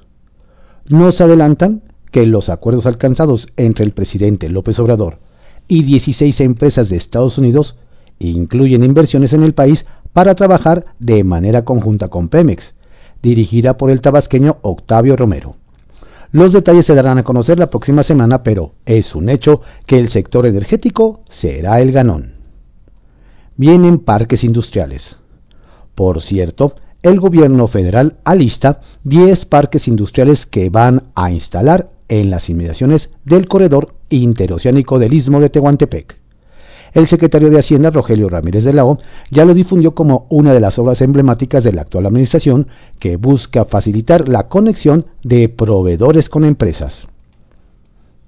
Nos 0.84 1.20
adelantan 1.20 1.82
que 2.10 2.26
los 2.26 2.48
acuerdos 2.48 2.86
alcanzados 2.86 3.46
entre 3.56 3.84
el 3.84 3.92
presidente 3.92 4.48
López 4.48 4.80
Obrador 4.80 5.20
y 5.68 5.84
16 5.84 6.40
empresas 6.40 6.88
de 6.88 6.96
Estados 6.96 7.38
Unidos 7.38 7.76
incluyen 8.18 8.82
inversiones 8.82 9.32
en 9.32 9.44
el 9.44 9.54
país 9.54 9.86
para 10.12 10.34
trabajar 10.34 10.86
de 10.98 11.22
manera 11.22 11.64
conjunta 11.64 12.08
con 12.08 12.28
Pemex, 12.28 12.74
dirigida 13.22 13.76
por 13.76 13.92
el 13.92 14.00
tabasqueño 14.00 14.56
Octavio 14.62 15.14
Romero. 15.14 15.54
Los 16.32 16.52
detalles 16.52 16.86
se 16.86 16.96
darán 16.96 17.18
a 17.18 17.22
conocer 17.22 17.60
la 17.60 17.70
próxima 17.70 18.02
semana, 18.02 18.42
pero 18.42 18.72
es 18.86 19.14
un 19.14 19.28
hecho 19.28 19.60
que 19.86 19.98
el 19.98 20.08
sector 20.08 20.46
energético 20.46 21.20
será 21.28 21.80
el 21.80 21.92
ganón. 21.92 22.39
Vienen 23.60 23.98
parques 23.98 24.42
industriales. 24.42 25.18
Por 25.94 26.22
cierto, 26.22 26.76
el 27.02 27.20
gobierno 27.20 27.68
federal 27.68 28.16
alista 28.24 28.80
10 29.04 29.44
parques 29.44 29.86
industriales 29.86 30.46
que 30.46 30.70
van 30.70 31.10
a 31.14 31.30
instalar 31.30 31.90
en 32.08 32.30
las 32.30 32.48
inmediaciones 32.48 33.10
del 33.26 33.48
corredor 33.48 33.92
interoceánico 34.08 34.98
del 34.98 35.12
Istmo 35.12 35.40
de 35.40 35.50
Tehuantepec. 35.50 36.16
El 36.94 37.06
secretario 37.06 37.50
de 37.50 37.58
Hacienda, 37.58 37.90
Rogelio 37.90 38.30
Ramírez 38.30 38.64
de 38.64 38.72
la 38.72 38.86
O, 38.86 38.96
ya 39.30 39.44
lo 39.44 39.52
difundió 39.52 39.94
como 39.94 40.26
una 40.30 40.54
de 40.54 40.60
las 40.60 40.78
obras 40.78 41.02
emblemáticas 41.02 41.62
de 41.62 41.74
la 41.74 41.82
actual 41.82 42.06
administración 42.06 42.68
que 42.98 43.16
busca 43.16 43.66
facilitar 43.66 44.26
la 44.26 44.48
conexión 44.48 45.04
de 45.22 45.50
proveedores 45.50 46.30
con 46.30 46.44
empresas. 46.44 47.08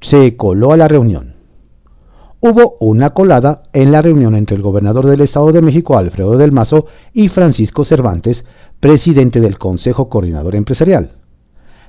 Se 0.03 0.37
coló 0.37 0.73
a 0.73 0.77
la 0.77 0.89
reunión. 0.89 1.32
Hubo 2.45 2.77
una 2.81 3.11
colada 3.11 3.63
en 3.73 3.93
la 3.93 4.03
reunión 4.03 4.35
entre 4.35 4.57
el 4.57 4.63
gobernador 4.63 5.07
del 5.07 5.21
Estado 5.21 5.53
de 5.53 5.63
México, 5.63 5.97
Alfredo 5.97 6.37
del 6.37 6.51
Mazo, 6.51 6.87
y 7.13 7.29
Francisco 7.29 7.85
Cervantes, 7.85 8.45
presidente 8.81 9.39
del 9.39 9.61
Consejo 9.61 10.09
Coordinador 10.09 10.57
Empresarial. 10.57 11.13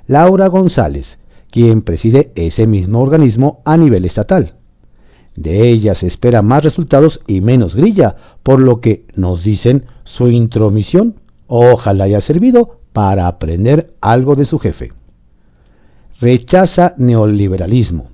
Laura 0.05 0.45
González, 0.49 1.17
quien 1.49 1.81
preside 1.81 2.31
ese 2.35 2.67
mismo 2.67 3.01
organismo 3.01 3.63
a 3.65 3.77
nivel 3.77 4.05
estatal. 4.05 4.53
De 5.35 5.69
ella 5.69 5.95
se 5.95 6.05
espera 6.05 6.43
más 6.43 6.63
resultados 6.63 7.19
y 7.25 7.41
menos 7.41 7.75
grilla, 7.75 8.15
por 8.43 8.59
lo 8.59 8.79
que 8.79 9.07
nos 9.15 9.43
dicen 9.43 9.85
su 10.03 10.27
intromisión 10.27 11.15
ojalá 11.47 12.03
haya 12.03 12.21
servido 12.21 12.77
para 12.93 13.25
aprender 13.25 13.95
algo 14.01 14.35
de 14.35 14.45
su 14.45 14.59
jefe. 14.59 14.93
Rechaza 16.21 16.93
neoliberalismo. 16.99 18.12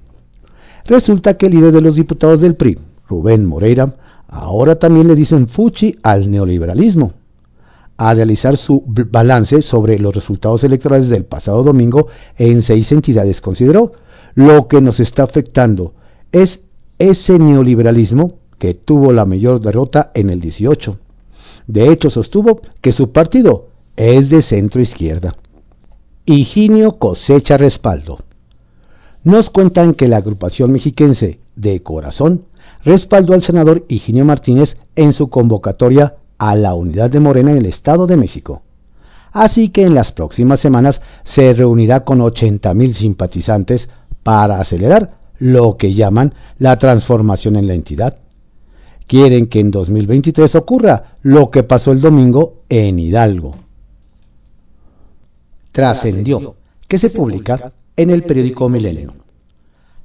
Resulta 0.86 1.36
que 1.36 1.48
el 1.48 1.54
líder 1.54 1.72
de 1.74 1.82
los 1.82 1.96
diputados 1.96 2.42
del 2.42 2.56
PRI, 2.56 2.78
Rubén 3.08 3.46
Moreira, 3.46 3.96
ahora 4.28 4.76
también 4.76 5.08
le 5.08 5.16
dicen 5.16 5.48
fuchi 5.48 5.98
al 6.04 6.30
neoliberalismo. 6.30 7.14
A 7.98 8.14
realizar 8.14 8.58
su 8.58 8.84
balance 8.86 9.62
sobre 9.62 10.00
los 10.00 10.16
resultados 10.16 10.64
electorales 10.64 11.10
del 11.10 11.26
pasado 11.26 11.64
domingo 11.64 12.08
en 12.38 12.62
seis 12.62 12.92
entidades 12.92 13.42
consideró, 13.42 13.92
lo 14.36 14.68
que 14.68 14.80
nos 14.80 15.00
está 15.00 15.24
afectando 15.24 15.94
es 16.32 16.62
ese 16.98 17.40
neoliberalismo 17.40 18.36
que 18.58 18.74
tuvo 18.74 19.12
la 19.12 19.26
mayor 19.26 19.60
derrota 19.60 20.12
en 20.14 20.30
el 20.30 20.40
18. 20.40 20.98
De 21.68 21.92
hecho, 21.92 22.10
sostuvo 22.10 22.62
que 22.82 22.92
su 22.92 23.12
partido 23.12 23.68
es 23.96 24.30
de 24.30 24.42
centro 24.42 24.82
izquierda. 24.82 25.36
Higinio 26.26 27.00
cosecha 27.00 27.58
respaldo. 27.58 28.20
Nos 29.24 29.50
cuentan 29.50 29.94
que 29.94 30.08
la 30.08 30.18
agrupación 30.18 30.72
mexiquense 30.72 31.40
de 31.56 31.84
Corazón 31.84 32.46
respaldó 32.86 33.34
al 33.34 33.42
senador 33.42 33.86
Higinio 33.90 34.24
Martínez 34.24 34.78
en 34.96 35.14
su 35.14 35.30
convocatoria 35.30 36.16
a 36.38 36.56
la 36.56 36.74
unidad 36.74 37.10
de 37.10 37.20
Morena 37.20 37.52
en 37.52 37.58
el 37.58 37.66
Estado 37.66 38.08
de 38.08 38.16
México. 38.16 38.62
Así 39.32 39.70
que 39.70 39.84
en 39.84 39.94
las 39.94 40.12
próximas 40.12 40.60
semanas 40.60 41.02
se 41.24 41.54
reunirá 41.54 42.06
con 42.06 42.20
80.000 42.20 42.94
simpatizantes 42.94 43.90
para 44.24 44.60
acelerar 44.60 45.18
lo 45.38 45.78
que 45.78 45.94
llaman 45.94 46.34
la 46.58 46.78
transformación 46.78 47.58
en 47.58 47.68
la 47.68 47.74
entidad. 47.74 48.18
Quieren 49.06 49.48
que 49.48 49.60
en 49.60 49.72
2023 49.72 50.56
ocurra 50.56 51.18
lo 51.24 51.50
que 51.50 51.64
pasó 51.64 51.92
el 51.92 52.02
domingo 52.02 52.62
en 52.70 53.00
Hidalgo. 53.00 53.56
Trascendió, 55.72 56.56
que 56.88 56.98
se 56.98 57.10
publica 57.10 57.74
en 58.00 58.12
el 58.12 58.24
periódico 58.24 58.70
Milenio. 58.70 59.14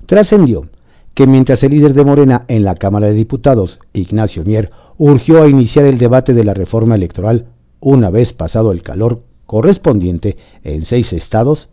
Trascendió 0.07 0.67
que 1.15 1.29
mientras 1.29 1.63
el 1.63 1.71
líder 1.71 1.95
de 1.95 2.05
Morena 2.05 2.45
en 2.49 2.65
la 2.65 2.75
Cámara 2.75 3.07
de 3.07 3.15
Diputados, 3.15 3.79
Ignacio 3.93 4.45
Mier, 4.45 4.73
urgió 4.99 5.43
a 5.43 5.49
iniciar 5.49 5.87
el 5.87 5.97
debate 5.97 6.35
de 6.35 6.43
la 6.43 6.55
reforma 6.55 6.97
electoral 6.97 7.47
una 7.79 8.11
vez 8.11 8.33
pasado 8.33 8.73
el 8.73 8.83
calor 8.83 9.23
correspondiente 9.47 10.37
en 10.65 10.85
seis 10.85 11.13
estados, 11.13 11.69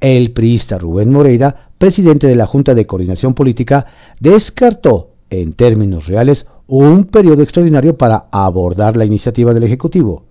el 0.00 0.30
priista 0.30 0.78
Rubén 0.78 1.10
Moreira 1.10 1.68
presidente 1.76 2.26
de 2.26 2.36
la 2.36 2.46
Junta 2.46 2.74
de 2.74 2.86
Coordinación 2.86 3.34
Política, 3.34 3.86
descartó, 4.20 5.10
en 5.28 5.52
términos 5.52 6.06
reales, 6.06 6.46
un 6.66 7.04
periodo 7.04 7.42
extraordinario 7.42 7.98
para 7.98 8.26
abordar 8.30 8.96
la 8.96 9.04
iniciativa 9.04 9.52
del 9.52 9.64
Ejecutivo. 9.64 10.24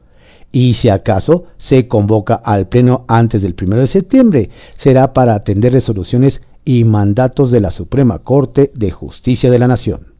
Y 0.51 0.75
si 0.75 0.89
acaso 0.89 1.45
se 1.57 1.87
convoca 1.87 2.35
al 2.35 2.67
Pleno 2.67 3.05
antes 3.07 3.41
del 3.41 3.55
1 3.59 3.75
de 3.77 3.87
septiembre, 3.87 4.49
será 4.75 5.13
para 5.13 5.35
atender 5.35 5.73
resoluciones 5.73 6.41
y 6.63 6.83
mandatos 6.83 7.51
de 7.51 7.61
la 7.61 7.71
Suprema 7.71 8.19
Corte 8.19 8.71
de 8.73 8.91
Justicia 8.91 9.51
de 9.51 9.59
la 9.59 9.67
Nación. 9.67 10.13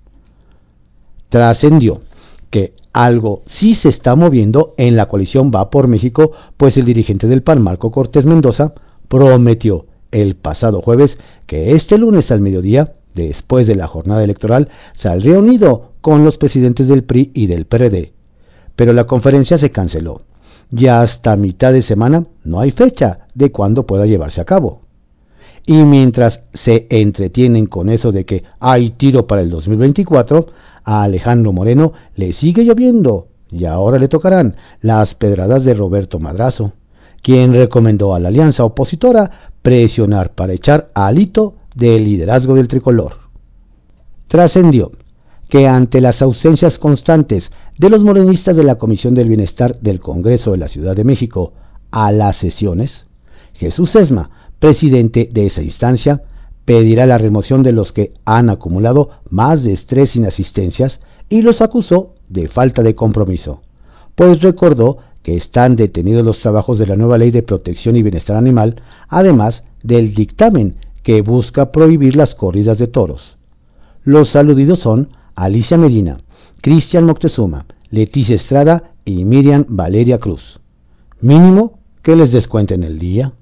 Trascendió 1.29 2.01
que 2.49 2.73
algo 2.93 3.43
sí 3.45 3.75
se 3.75 3.89
está 3.89 4.15
moviendo 4.15 4.73
en 4.77 4.95
la 4.95 5.07
coalición 5.07 5.51
Va 5.53 5.69
por 5.69 5.87
México, 5.87 6.31
pues 6.55 6.77
el 6.77 6.85
dirigente 6.85 7.27
del 7.27 7.43
PAN, 7.43 7.61
Marco 7.61 7.91
Cortés 7.91 8.25
Mendoza, 8.25 8.73
prometió 9.07 9.85
el 10.11 10.35
pasado 10.35 10.81
jueves 10.81 11.17
que 11.45 11.71
este 11.71 11.97
lunes 11.97 12.31
al 12.31 12.41
mediodía, 12.41 12.93
después 13.13 13.67
de 13.67 13.75
la 13.75 13.87
jornada 13.87 14.23
electoral, 14.23 14.69
saldría 14.93 15.39
unido 15.39 15.93
con 16.01 16.23
los 16.23 16.37
presidentes 16.37 16.87
del 16.87 17.03
PRI 17.03 17.31
y 17.33 17.47
del 17.47 17.65
PRD. 17.65 18.13
Pero 18.77 18.93
la 18.93 19.03
conferencia 19.03 19.57
se 19.57 19.71
canceló. 19.71 20.21
Ya 20.71 21.01
hasta 21.01 21.35
mitad 21.35 21.73
de 21.73 21.81
semana 21.81 22.25
no 22.45 22.61
hay 22.61 22.71
fecha 22.71 23.27
de 23.33 23.51
cuándo 23.51 23.85
pueda 23.85 24.05
llevarse 24.05 24.39
a 24.39 24.45
cabo. 24.45 24.83
Y 25.65 25.83
mientras 25.83 26.43
se 26.53 26.87
entretienen 26.89 27.65
con 27.65 27.89
eso 27.89 28.13
de 28.13 28.25
que 28.25 28.43
hay 28.59 28.91
tiro 28.91 29.27
para 29.27 29.41
el 29.41 29.49
2024, 29.49 30.47
a 30.85 31.03
Alejandro 31.03 31.51
Moreno 31.51 31.91
le 32.15 32.31
sigue 32.31 32.63
lloviendo 32.63 33.27
y 33.51 33.65
ahora 33.65 33.97
le 33.97 34.07
tocarán 34.07 34.55
las 34.79 35.15
pedradas 35.15 35.65
de 35.65 35.73
Roberto 35.73 36.19
Madrazo, 36.19 36.73
quien 37.21 37.53
recomendó 37.53 38.13
a 38.13 38.19
la 38.19 38.29
alianza 38.29 38.63
opositora 38.63 39.51
presionar 39.61 40.33
para 40.33 40.53
echar 40.53 40.91
a 40.93 41.07
Alito 41.07 41.55
del 41.75 42.05
liderazgo 42.05 42.53
del 42.53 42.67
tricolor. 42.67 43.17
Trascendió 44.27 44.91
que 45.49 45.67
ante 45.67 45.99
las 46.01 46.21
ausencias 46.21 46.77
constantes 46.77 47.51
de 47.77 47.89
los 47.89 48.01
morenistas 48.01 48.55
de 48.55 48.63
la 48.63 48.75
Comisión 48.75 49.13
del 49.13 49.29
Bienestar 49.29 49.79
del 49.81 49.99
Congreso 49.99 50.51
de 50.51 50.57
la 50.57 50.67
Ciudad 50.67 50.95
de 50.95 51.03
México 51.03 51.53
a 51.91 52.11
las 52.11 52.35
sesiones, 52.37 53.05
Jesús 53.53 53.95
Esma, 53.95 54.31
presidente 54.59 55.29
de 55.31 55.45
esa 55.45 55.61
instancia, 55.61 56.23
pedirá 56.65 57.05
la 57.05 57.17
remoción 57.17 57.63
de 57.63 57.71
los 57.71 57.91
que 57.91 58.13
han 58.25 58.49
acumulado 58.49 59.09
más 59.29 59.63
de 59.63 59.73
estrés 59.73 60.15
inasistencias 60.15 60.99
y 61.29 61.41
los 61.41 61.61
acusó 61.61 62.15
de 62.29 62.47
falta 62.47 62.81
de 62.81 62.95
compromiso, 62.95 63.61
pues 64.15 64.41
recordó 64.41 64.97
que 65.21 65.35
están 65.35 65.75
detenidos 65.75 66.23
los 66.23 66.39
trabajos 66.39 66.79
de 66.79 66.87
la 66.87 66.95
nueva 66.95 67.17
Ley 67.17 67.31
de 67.31 67.43
Protección 67.43 67.95
y 67.95 68.01
Bienestar 68.01 68.37
Animal, 68.37 68.81
además 69.07 69.63
del 69.83 70.13
dictamen 70.13 70.77
que 71.03 71.21
busca 71.21 71.71
prohibir 71.71 72.15
las 72.15 72.33
corridas 72.33 72.79
de 72.79 72.87
toros. 72.87 73.37
Los 74.03 74.35
aludidos 74.35 74.79
son 74.79 75.09
Alicia 75.35 75.77
Medina, 75.77 76.17
Cristian 76.61 77.05
Moctezuma, 77.05 77.65
Leticia 77.91 78.35
Estrada 78.35 78.91
y 79.05 79.25
Miriam 79.25 79.65
Valeria 79.69 80.17
Cruz. 80.17 80.59
Mínimo 81.21 81.79
que 82.01 82.15
les 82.15 82.31
descuenten 82.31 82.83
el 82.83 82.99
día. 82.99 83.33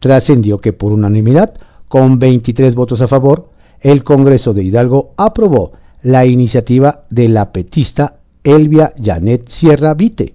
trascendió 0.00 0.60
que 0.60 0.72
por 0.72 0.92
unanimidad, 0.92 1.54
con 1.88 2.18
23 2.18 2.74
votos 2.74 3.00
a 3.00 3.08
favor, 3.08 3.50
el 3.80 4.02
Congreso 4.02 4.54
de 4.54 4.64
Hidalgo 4.64 5.12
aprobó 5.16 5.72
la 6.02 6.26
iniciativa 6.26 7.04
de 7.10 7.28
la 7.28 7.52
petista 7.52 8.16
Elvia 8.42 8.92
Janet 9.02 9.48
Sierra 9.48 9.94
Vite 9.94 10.34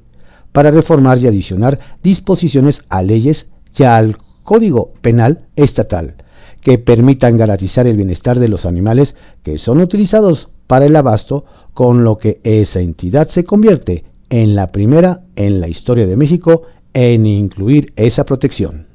para 0.52 0.72
reformar 0.72 1.20
y 1.20 1.28
adicionar 1.28 1.80
disposiciones 2.04 2.84
a 2.90 3.02
leyes 3.02 3.48
y 3.78 3.84
al 3.84 4.18
Código 4.44 4.94
Penal 5.02 5.48
Estatal 5.56 6.16
que 6.62 6.78
permitan 6.78 7.38
garantizar 7.38 7.88
el 7.88 7.98
bienestar 7.98 8.40
de 8.40 8.50
los 8.50 8.66
animales 8.66 9.16
que 9.44 9.58
son 9.58 9.80
utilizados 9.80 10.50
para 10.70 10.86
el 10.86 10.96
abasto, 10.96 11.46
con 11.74 12.04
lo 12.04 12.20
que 12.20 12.42
esa 12.44 12.80
entidad 12.80 13.28
se 13.30 13.44
convierte 13.44 14.04
en 14.30 14.54
la 14.54 14.68
primera 14.68 15.22
en 15.36 15.60
la 15.60 15.68
historia 15.68 16.06
de 16.06 16.16
México 16.16 16.62
en 16.94 17.26
incluir 17.26 17.92
esa 17.96 18.24
protección. 18.24 18.86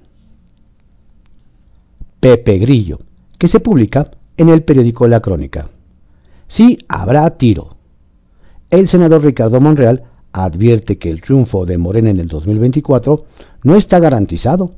Pepe 2.21 2.59
Grillo, 2.59 3.01
que 3.39 3.49
se 3.49 3.59
publica 3.59 4.13
en 4.37 4.51
el 4.51 4.63
periódico 4.63 5.09
La 5.09 5.19
Crónica. 5.19 5.69
Sí 6.47 6.79
habrá 6.87 7.29
tiro. 7.31 7.77
El 8.71 8.87
senador 8.87 9.25
Ricardo 9.25 9.61
Monreal 9.61 10.05
advierte 10.31 10.97
que 10.97 11.11
el 11.11 11.23
triunfo 11.23 11.67
de 11.67 11.77
Morena 11.77 12.11
en 12.11 12.21
el 12.21 12.29
2024 12.29 13.25
no 13.65 13.75
está 13.75 13.99
garantizado. 13.99 14.77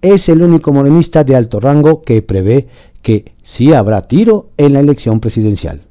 Es 0.00 0.28
el 0.28 0.42
único 0.42 0.72
morenista 0.72 1.24
de 1.24 1.34
alto 1.34 1.58
rango 1.58 2.02
que 2.02 2.22
prevé 2.22 2.68
que 3.02 3.32
sí 3.42 3.72
habrá 3.72 4.02
tiro 4.02 4.50
en 4.56 4.74
la 4.74 4.80
elección 4.80 5.18
presidencial. 5.18 5.89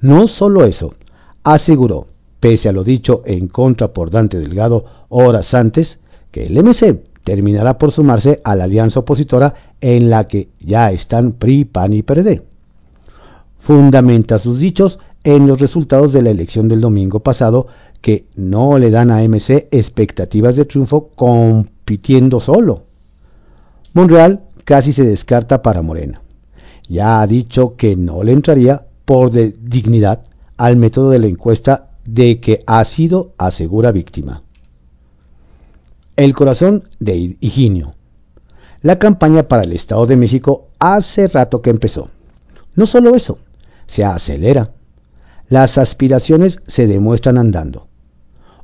No 0.00 0.28
solo 0.28 0.64
eso, 0.64 0.94
aseguró, 1.42 2.08
pese 2.40 2.68
a 2.68 2.72
lo 2.72 2.84
dicho 2.84 3.22
en 3.24 3.48
contra 3.48 3.88
por 3.88 4.10
Dante 4.10 4.38
Delgado 4.38 4.84
horas 5.08 5.54
antes, 5.54 5.98
que 6.30 6.46
el 6.46 6.62
MC 6.62 7.02
terminará 7.24 7.78
por 7.78 7.92
sumarse 7.92 8.40
a 8.44 8.54
la 8.54 8.64
alianza 8.64 9.00
opositora 9.00 9.54
en 9.80 10.10
la 10.10 10.28
que 10.28 10.48
ya 10.60 10.92
están 10.92 11.32
PRI, 11.32 11.64
PAN 11.64 11.92
y 11.92 12.02
PRD. 12.02 12.42
Fundamenta 13.60 14.38
sus 14.38 14.58
dichos 14.58 14.98
en 15.24 15.48
los 15.48 15.58
resultados 15.58 16.12
de 16.12 16.22
la 16.22 16.30
elección 16.30 16.68
del 16.68 16.80
domingo 16.80 17.20
pasado 17.20 17.66
que 18.00 18.26
no 18.36 18.78
le 18.78 18.90
dan 18.90 19.10
a 19.10 19.26
MC 19.26 19.66
expectativas 19.72 20.54
de 20.54 20.66
triunfo 20.66 21.08
compitiendo 21.16 22.38
solo. 22.38 22.84
Monreal 23.92 24.42
casi 24.64 24.92
se 24.92 25.04
descarta 25.04 25.62
para 25.62 25.82
Morena. 25.82 26.22
Ya 26.88 27.20
ha 27.20 27.26
dicho 27.26 27.74
que 27.76 27.96
no 27.96 28.22
le 28.22 28.32
entraría 28.32 28.86
por 29.06 29.30
dignidad 29.30 30.24
al 30.58 30.76
método 30.76 31.10
de 31.10 31.20
la 31.20 31.28
encuesta 31.28 31.88
de 32.04 32.40
que 32.40 32.62
ha 32.66 32.84
sido 32.84 33.32
asegura 33.38 33.92
víctima. 33.92 34.42
El 36.16 36.34
corazón 36.34 36.84
de 36.98 37.36
Higinio. 37.40 37.94
La 38.82 38.98
campaña 38.98 39.48
para 39.48 39.62
el 39.62 39.72
Estado 39.72 40.06
de 40.06 40.16
México 40.16 40.68
hace 40.78 41.28
rato 41.28 41.62
que 41.62 41.70
empezó. 41.70 42.10
No 42.74 42.86
solo 42.86 43.14
eso, 43.14 43.38
se 43.86 44.04
acelera. 44.04 44.72
Las 45.48 45.78
aspiraciones 45.78 46.60
se 46.66 46.86
demuestran 46.86 47.38
andando. 47.38 47.86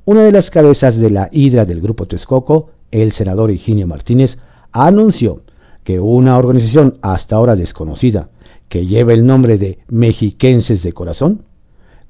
Una 0.04 0.22
de 0.22 0.32
las 0.32 0.50
cabezas 0.50 0.96
de 0.96 1.10
la 1.10 1.28
hidra 1.30 1.64
del 1.64 1.80
Grupo 1.80 2.06
Texcoco, 2.06 2.70
el 2.90 3.12
senador 3.12 3.50
Higinio 3.50 3.86
Martínez, 3.86 4.38
anunció 4.72 5.42
que 5.84 6.00
una 6.00 6.36
organización 6.36 6.98
hasta 7.02 7.36
ahora 7.36 7.54
desconocida, 7.54 8.28
que 8.72 8.86
lleva 8.86 9.12
el 9.12 9.26
nombre 9.26 9.58
de 9.58 9.80
Mexiquenses 9.88 10.82
de 10.82 10.94
Corazón, 10.94 11.42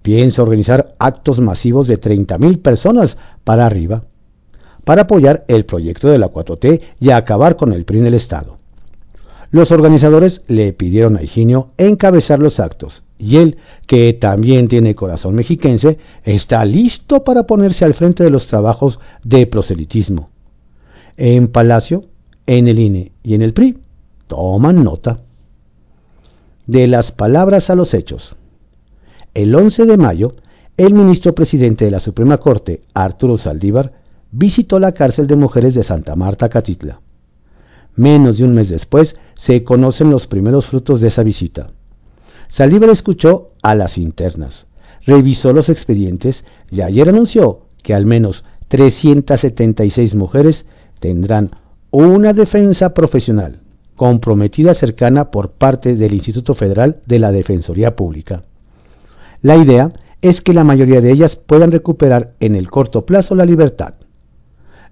piensa 0.01 0.44
organizar 0.44 0.94
actos 1.01 1.40
masivos 1.40 1.88
de 1.88 2.01
30.000 2.01 2.62
personas 2.62 3.16
para 3.42 3.66
arriba 3.66 4.03
para 4.85 5.03
apoyar 5.03 5.44
el 5.48 5.64
proyecto 5.64 6.09
de 6.09 6.20
la 6.20 6.29
4T 6.29 6.81
y 7.01 7.11
acabar 7.11 7.57
con 7.57 7.72
el 7.72 7.85
PRI 7.85 7.98
en 7.98 8.07
el 8.07 8.14
Estado. 8.14 8.59
Los 9.51 9.72
organizadores 9.72 10.42
le 10.46 10.72
pidieron 10.72 11.16
a 11.16 11.25
Higinio 11.25 11.70
encabezar 11.79 12.38
los 12.38 12.61
actos 12.61 13.03
y 13.18 13.38
él, 13.38 13.57
que 13.88 14.12
también 14.12 14.68
tiene 14.68 14.94
corazón 14.94 15.35
mexiquense, 15.35 15.98
está 16.22 16.64
listo 16.64 17.25
para 17.25 17.42
ponerse 17.42 17.85
al 17.85 17.94
frente 17.94 18.22
de 18.22 18.31
los 18.31 18.46
trabajos 18.46 19.01
de 19.25 19.48
proselitismo. 19.48 20.31
En 21.16 21.48
Palacio, 21.48 22.05
en 22.46 22.68
el 22.68 22.79
INE 22.79 23.11
y 23.25 23.35
en 23.35 23.42
el 23.42 23.53
PRI 23.53 23.79
toman 24.29 24.85
nota. 24.85 25.22
De 26.66 26.87
las 26.87 27.11
palabras 27.11 27.70
a 27.70 27.75
los 27.75 27.92
hechos. 27.92 28.37
El 29.35 29.53
11 29.53 29.85
de 29.85 29.96
mayo, 29.96 30.37
el 30.77 30.94
ministro 30.94 31.35
presidente 31.35 31.85
de 31.85 31.90
la 31.90 31.98
Suprema 31.98 32.38
Corte, 32.38 32.83
Arturo 32.94 33.37
Saldívar, 33.37 33.94
visitó 34.31 34.79
la 34.79 34.92
cárcel 34.92 35.27
de 35.27 35.35
mujeres 35.35 35.75
de 35.75 35.83
Santa 35.83 36.14
Marta, 36.14 36.48
Catitla. 36.48 37.01
Menos 37.96 38.38
de 38.38 38.44
un 38.44 38.55
mes 38.55 38.68
después 38.68 39.16
se 39.35 39.64
conocen 39.64 40.12
los 40.12 40.29
primeros 40.29 40.66
frutos 40.66 41.01
de 41.01 41.09
esa 41.09 41.25
visita. 41.25 41.72
Saldívar 42.46 42.90
escuchó 42.90 43.51
a 43.64 43.75
las 43.75 43.98
internas, 43.98 44.66
revisó 45.05 45.53
los 45.53 45.68
expedientes 45.68 46.44
y 46.70 46.83
ayer 46.83 47.09
anunció 47.09 47.66
que 47.83 47.92
al 47.92 48.07
menos 48.07 48.44
376 48.68 50.14
mujeres 50.14 50.64
tendrán 51.01 51.57
una 51.90 52.33
defensa 52.33 52.94
profesional 52.94 53.62
comprometida 54.03 54.75
cercana 54.75 55.31
por 55.31 55.53
parte 55.53 55.95
del 55.95 56.12
Instituto 56.12 56.57
Federal 56.57 56.97
de 57.07 57.21
la 57.21 57.31
Defensoría 57.31 57.95
Pública. 57.95 58.43
La 59.43 59.57
idea 59.57 59.93
es 60.23 60.41
que 60.41 60.53
la 60.53 60.65
mayoría 60.65 61.01
de 61.01 61.12
ellas 61.12 61.37
puedan 61.37 61.71
recuperar 61.71 62.33
en 62.41 62.57
el 62.57 62.69
corto 62.69 63.07
plazo 63.07 63.37
la 63.37 63.45
libertad. 63.45 63.95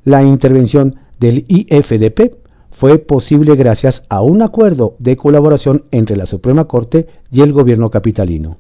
La 0.05 0.23
intervención 0.23 0.95
del 1.19 1.45
IFDP 1.49 2.37
fue 2.71 3.01
posible 3.01 3.57
gracias 3.57 4.05
a 4.11 4.23
un 4.23 4.43
acuerdo 4.43 4.95
de 5.01 5.17
colaboración 5.17 5.87
entre 5.91 6.15
la 6.17 6.27
Suprema 6.27 6.67
Corte 6.67 7.09
y 7.33 7.41
el 7.41 7.53
gobierno 7.53 7.91
capitalino. 7.91 8.59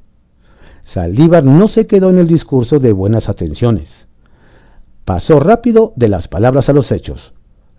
Saldívar 0.83 1.45
no 1.45 1.69
se 1.69 1.87
quedó 1.87 2.11
en 2.11 2.19
el 2.19 2.27
discurso 2.27 2.81
de 2.81 2.91
buenas 2.91 3.29
atenciones. 3.29 4.09
Pasó 5.05 5.39
rápido 5.39 5.93
de 5.95 6.09
las 6.09 6.27
palabras 6.27 6.69
a 6.69 6.73
los 6.73 6.91
hechos, 6.91 7.35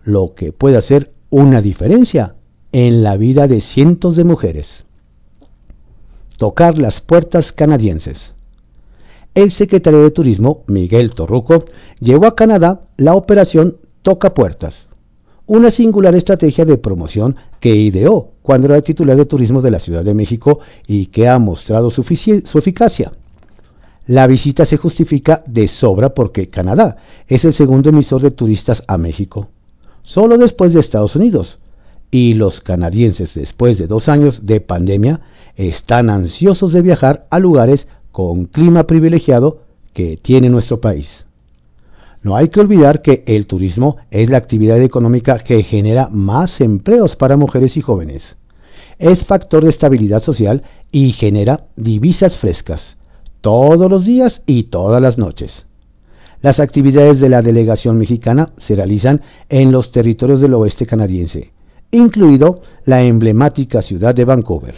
lo 0.05 0.35
que 0.35 0.53
puede 0.53 0.77
hacer 0.77 1.11
una 1.29 1.61
diferencia 1.61 2.35
en 2.71 3.03
la 3.03 3.17
vida 3.17 3.47
de 3.47 3.61
cientos 3.61 4.15
de 4.15 4.23
mujeres. 4.23 4.85
Tocar 6.37 6.77
las 6.77 7.01
puertas 7.01 7.51
canadienses 7.51 8.33
el 9.33 9.51
secretario 9.51 10.01
de 10.01 10.11
Turismo, 10.11 10.63
Miguel 10.67 11.13
Torruco, 11.13 11.63
llevó 12.01 12.25
a 12.25 12.35
Canadá 12.35 12.81
la 12.97 13.13
operación 13.13 13.77
Toca 14.01 14.33
Puertas, 14.33 14.87
una 15.45 15.71
singular 15.71 16.15
estrategia 16.15 16.65
de 16.65 16.77
promoción 16.77 17.37
que 17.61 17.73
ideó 17.73 18.31
cuando 18.41 18.67
era 18.67 18.81
titular 18.81 19.15
de 19.15 19.25
Turismo 19.25 19.61
de 19.61 19.71
la 19.71 19.79
Ciudad 19.79 20.03
de 20.03 20.13
México 20.13 20.59
y 20.85 21.05
que 21.07 21.29
ha 21.29 21.39
mostrado 21.39 21.91
su, 21.91 22.03
su 22.03 22.57
eficacia. 22.57 23.13
La 24.05 24.27
visita 24.27 24.65
se 24.65 24.75
justifica 24.75 25.43
de 25.47 25.69
sobra 25.69 26.13
porque 26.13 26.49
Canadá 26.49 26.97
es 27.27 27.45
el 27.45 27.53
segundo 27.53 27.89
emisor 27.89 28.21
de 28.21 28.31
turistas 28.31 28.83
a 28.85 28.97
México, 28.97 29.47
solo 30.03 30.37
después 30.37 30.73
de 30.73 30.81
Estados 30.81 31.15
Unidos, 31.15 31.57
y 32.11 32.33
los 32.33 32.59
canadienses 32.59 33.33
después 33.33 33.77
de 33.77 33.87
dos 33.87 34.09
años 34.09 34.45
de 34.45 34.59
pandemia 34.59 35.21
están 35.55 36.09
ansiosos 36.09 36.73
de 36.73 36.81
viajar 36.81 37.25
a 37.29 37.39
lugares 37.39 37.87
con 38.11 38.45
clima 38.45 38.83
privilegiado 38.83 39.61
que 39.93 40.17
tiene 40.17 40.49
nuestro 40.49 40.81
país. 40.81 41.25
No 42.21 42.35
hay 42.35 42.49
que 42.49 42.59
olvidar 42.59 43.01
que 43.01 43.23
el 43.25 43.47
turismo 43.47 43.97
es 44.11 44.29
la 44.29 44.37
actividad 44.37 44.79
económica 44.81 45.39
que 45.39 45.63
genera 45.63 46.07
más 46.11 46.61
empleos 46.61 47.15
para 47.15 47.37
mujeres 47.37 47.77
y 47.77 47.81
jóvenes. 47.81 48.35
Es 48.99 49.25
factor 49.25 49.63
de 49.63 49.71
estabilidad 49.71 50.21
social 50.21 50.63
y 50.91 51.13
genera 51.13 51.65
divisas 51.77 52.37
frescas, 52.37 52.97
todos 53.39 53.89
los 53.89 54.05
días 54.05 54.43
y 54.45 54.63
todas 54.63 55.01
las 55.01 55.17
noches. 55.17 55.65
Las 56.41 56.59
actividades 56.59 57.19
de 57.19 57.29
la 57.29 57.41
delegación 57.41 57.97
mexicana 57.97 58.51
se 58.57 58.75
realizan 58.75 59.21
en 59.49 59.71
los 59.71 59.91
territorios 59.91 60.41
del 60.41 60.53
oeste 60.53 60.85
canadiense, 60.85 61.51
incluido 61.91 62.61
la 62.85 63.03
emblemática 63.03 63.81
ciudad 63.81 64.15
de 64.15 64.25
Vancouver. 64.25 64.75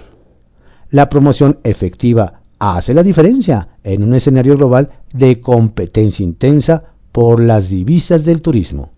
La 0.90 1.10
promoción 1.10 1.60
efectiva 1.64 2.42
hace 2.60 2.94
la 2.94 3.04
diferencia 3.04 3.70
en 3.84 4.04
un 4.04 4.16
escenario 4.16 4.56
global 4.58 4.90
de 5.14 5.42
competencia 5.42 6.24
intensa 6.24 6.84
por 7.12 7.42
las 7.42 7.70
divisas 7.70 8.26
del 8.26 8.42
turismo. 8.42 8.92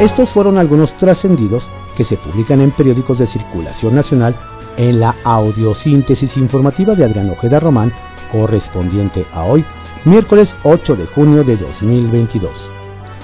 Estos 0.00 0.30
fueron 0.30 0.56
algunos 0.56 0.96
trascendidos 0.96 1.62
que 1.96 2.04
se 2.04 2.16
publican 2.16 2.60
en 2.62 2.70
periódicos 2.70 3.18
de 3.18 3.26
circulación 3.26 3.94
nacional 3.94 4.34
en 4.78 4.98
la 4.98 5.14
audiosíntesis 5.24 6.36
informativa 6.38 6.94
de 6.94 7.04
Adrián 7.04 7.28
Ojeda 7.28 7.60
Román, 7.60 7.92
correspondiente 8.32 9.26
a 9.32 9.44
hoy, 9.44 9.64
miércoles 10.06 10.54
8 10.62 10.96
de 10.96 11.06
junio 11.06 11.44
de 11.44 11.56
2022. 11.56 12.79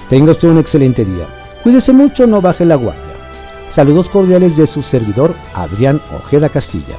Tenga 0.09 0.31
usted 0.31 0.47
un 0.47 0.59
excelente 0.59 1.03
día. 1.03 1.25
Cuídese 1.63 1.91
mucho, 1.91 2.27
no 2.27 2.41
baje 2.41 2.65
la 2.65 2.75
guardia. 2.75 3.03
Saludos 3.75 4.07
cordiales 4.09 4.55
de 4.55 4.65
su 4.65 4.81
servidor 4.81 5.35
Adrián 5.53 5.99
Ojeda 6.15 6.49
Castilla. 6.49 6.95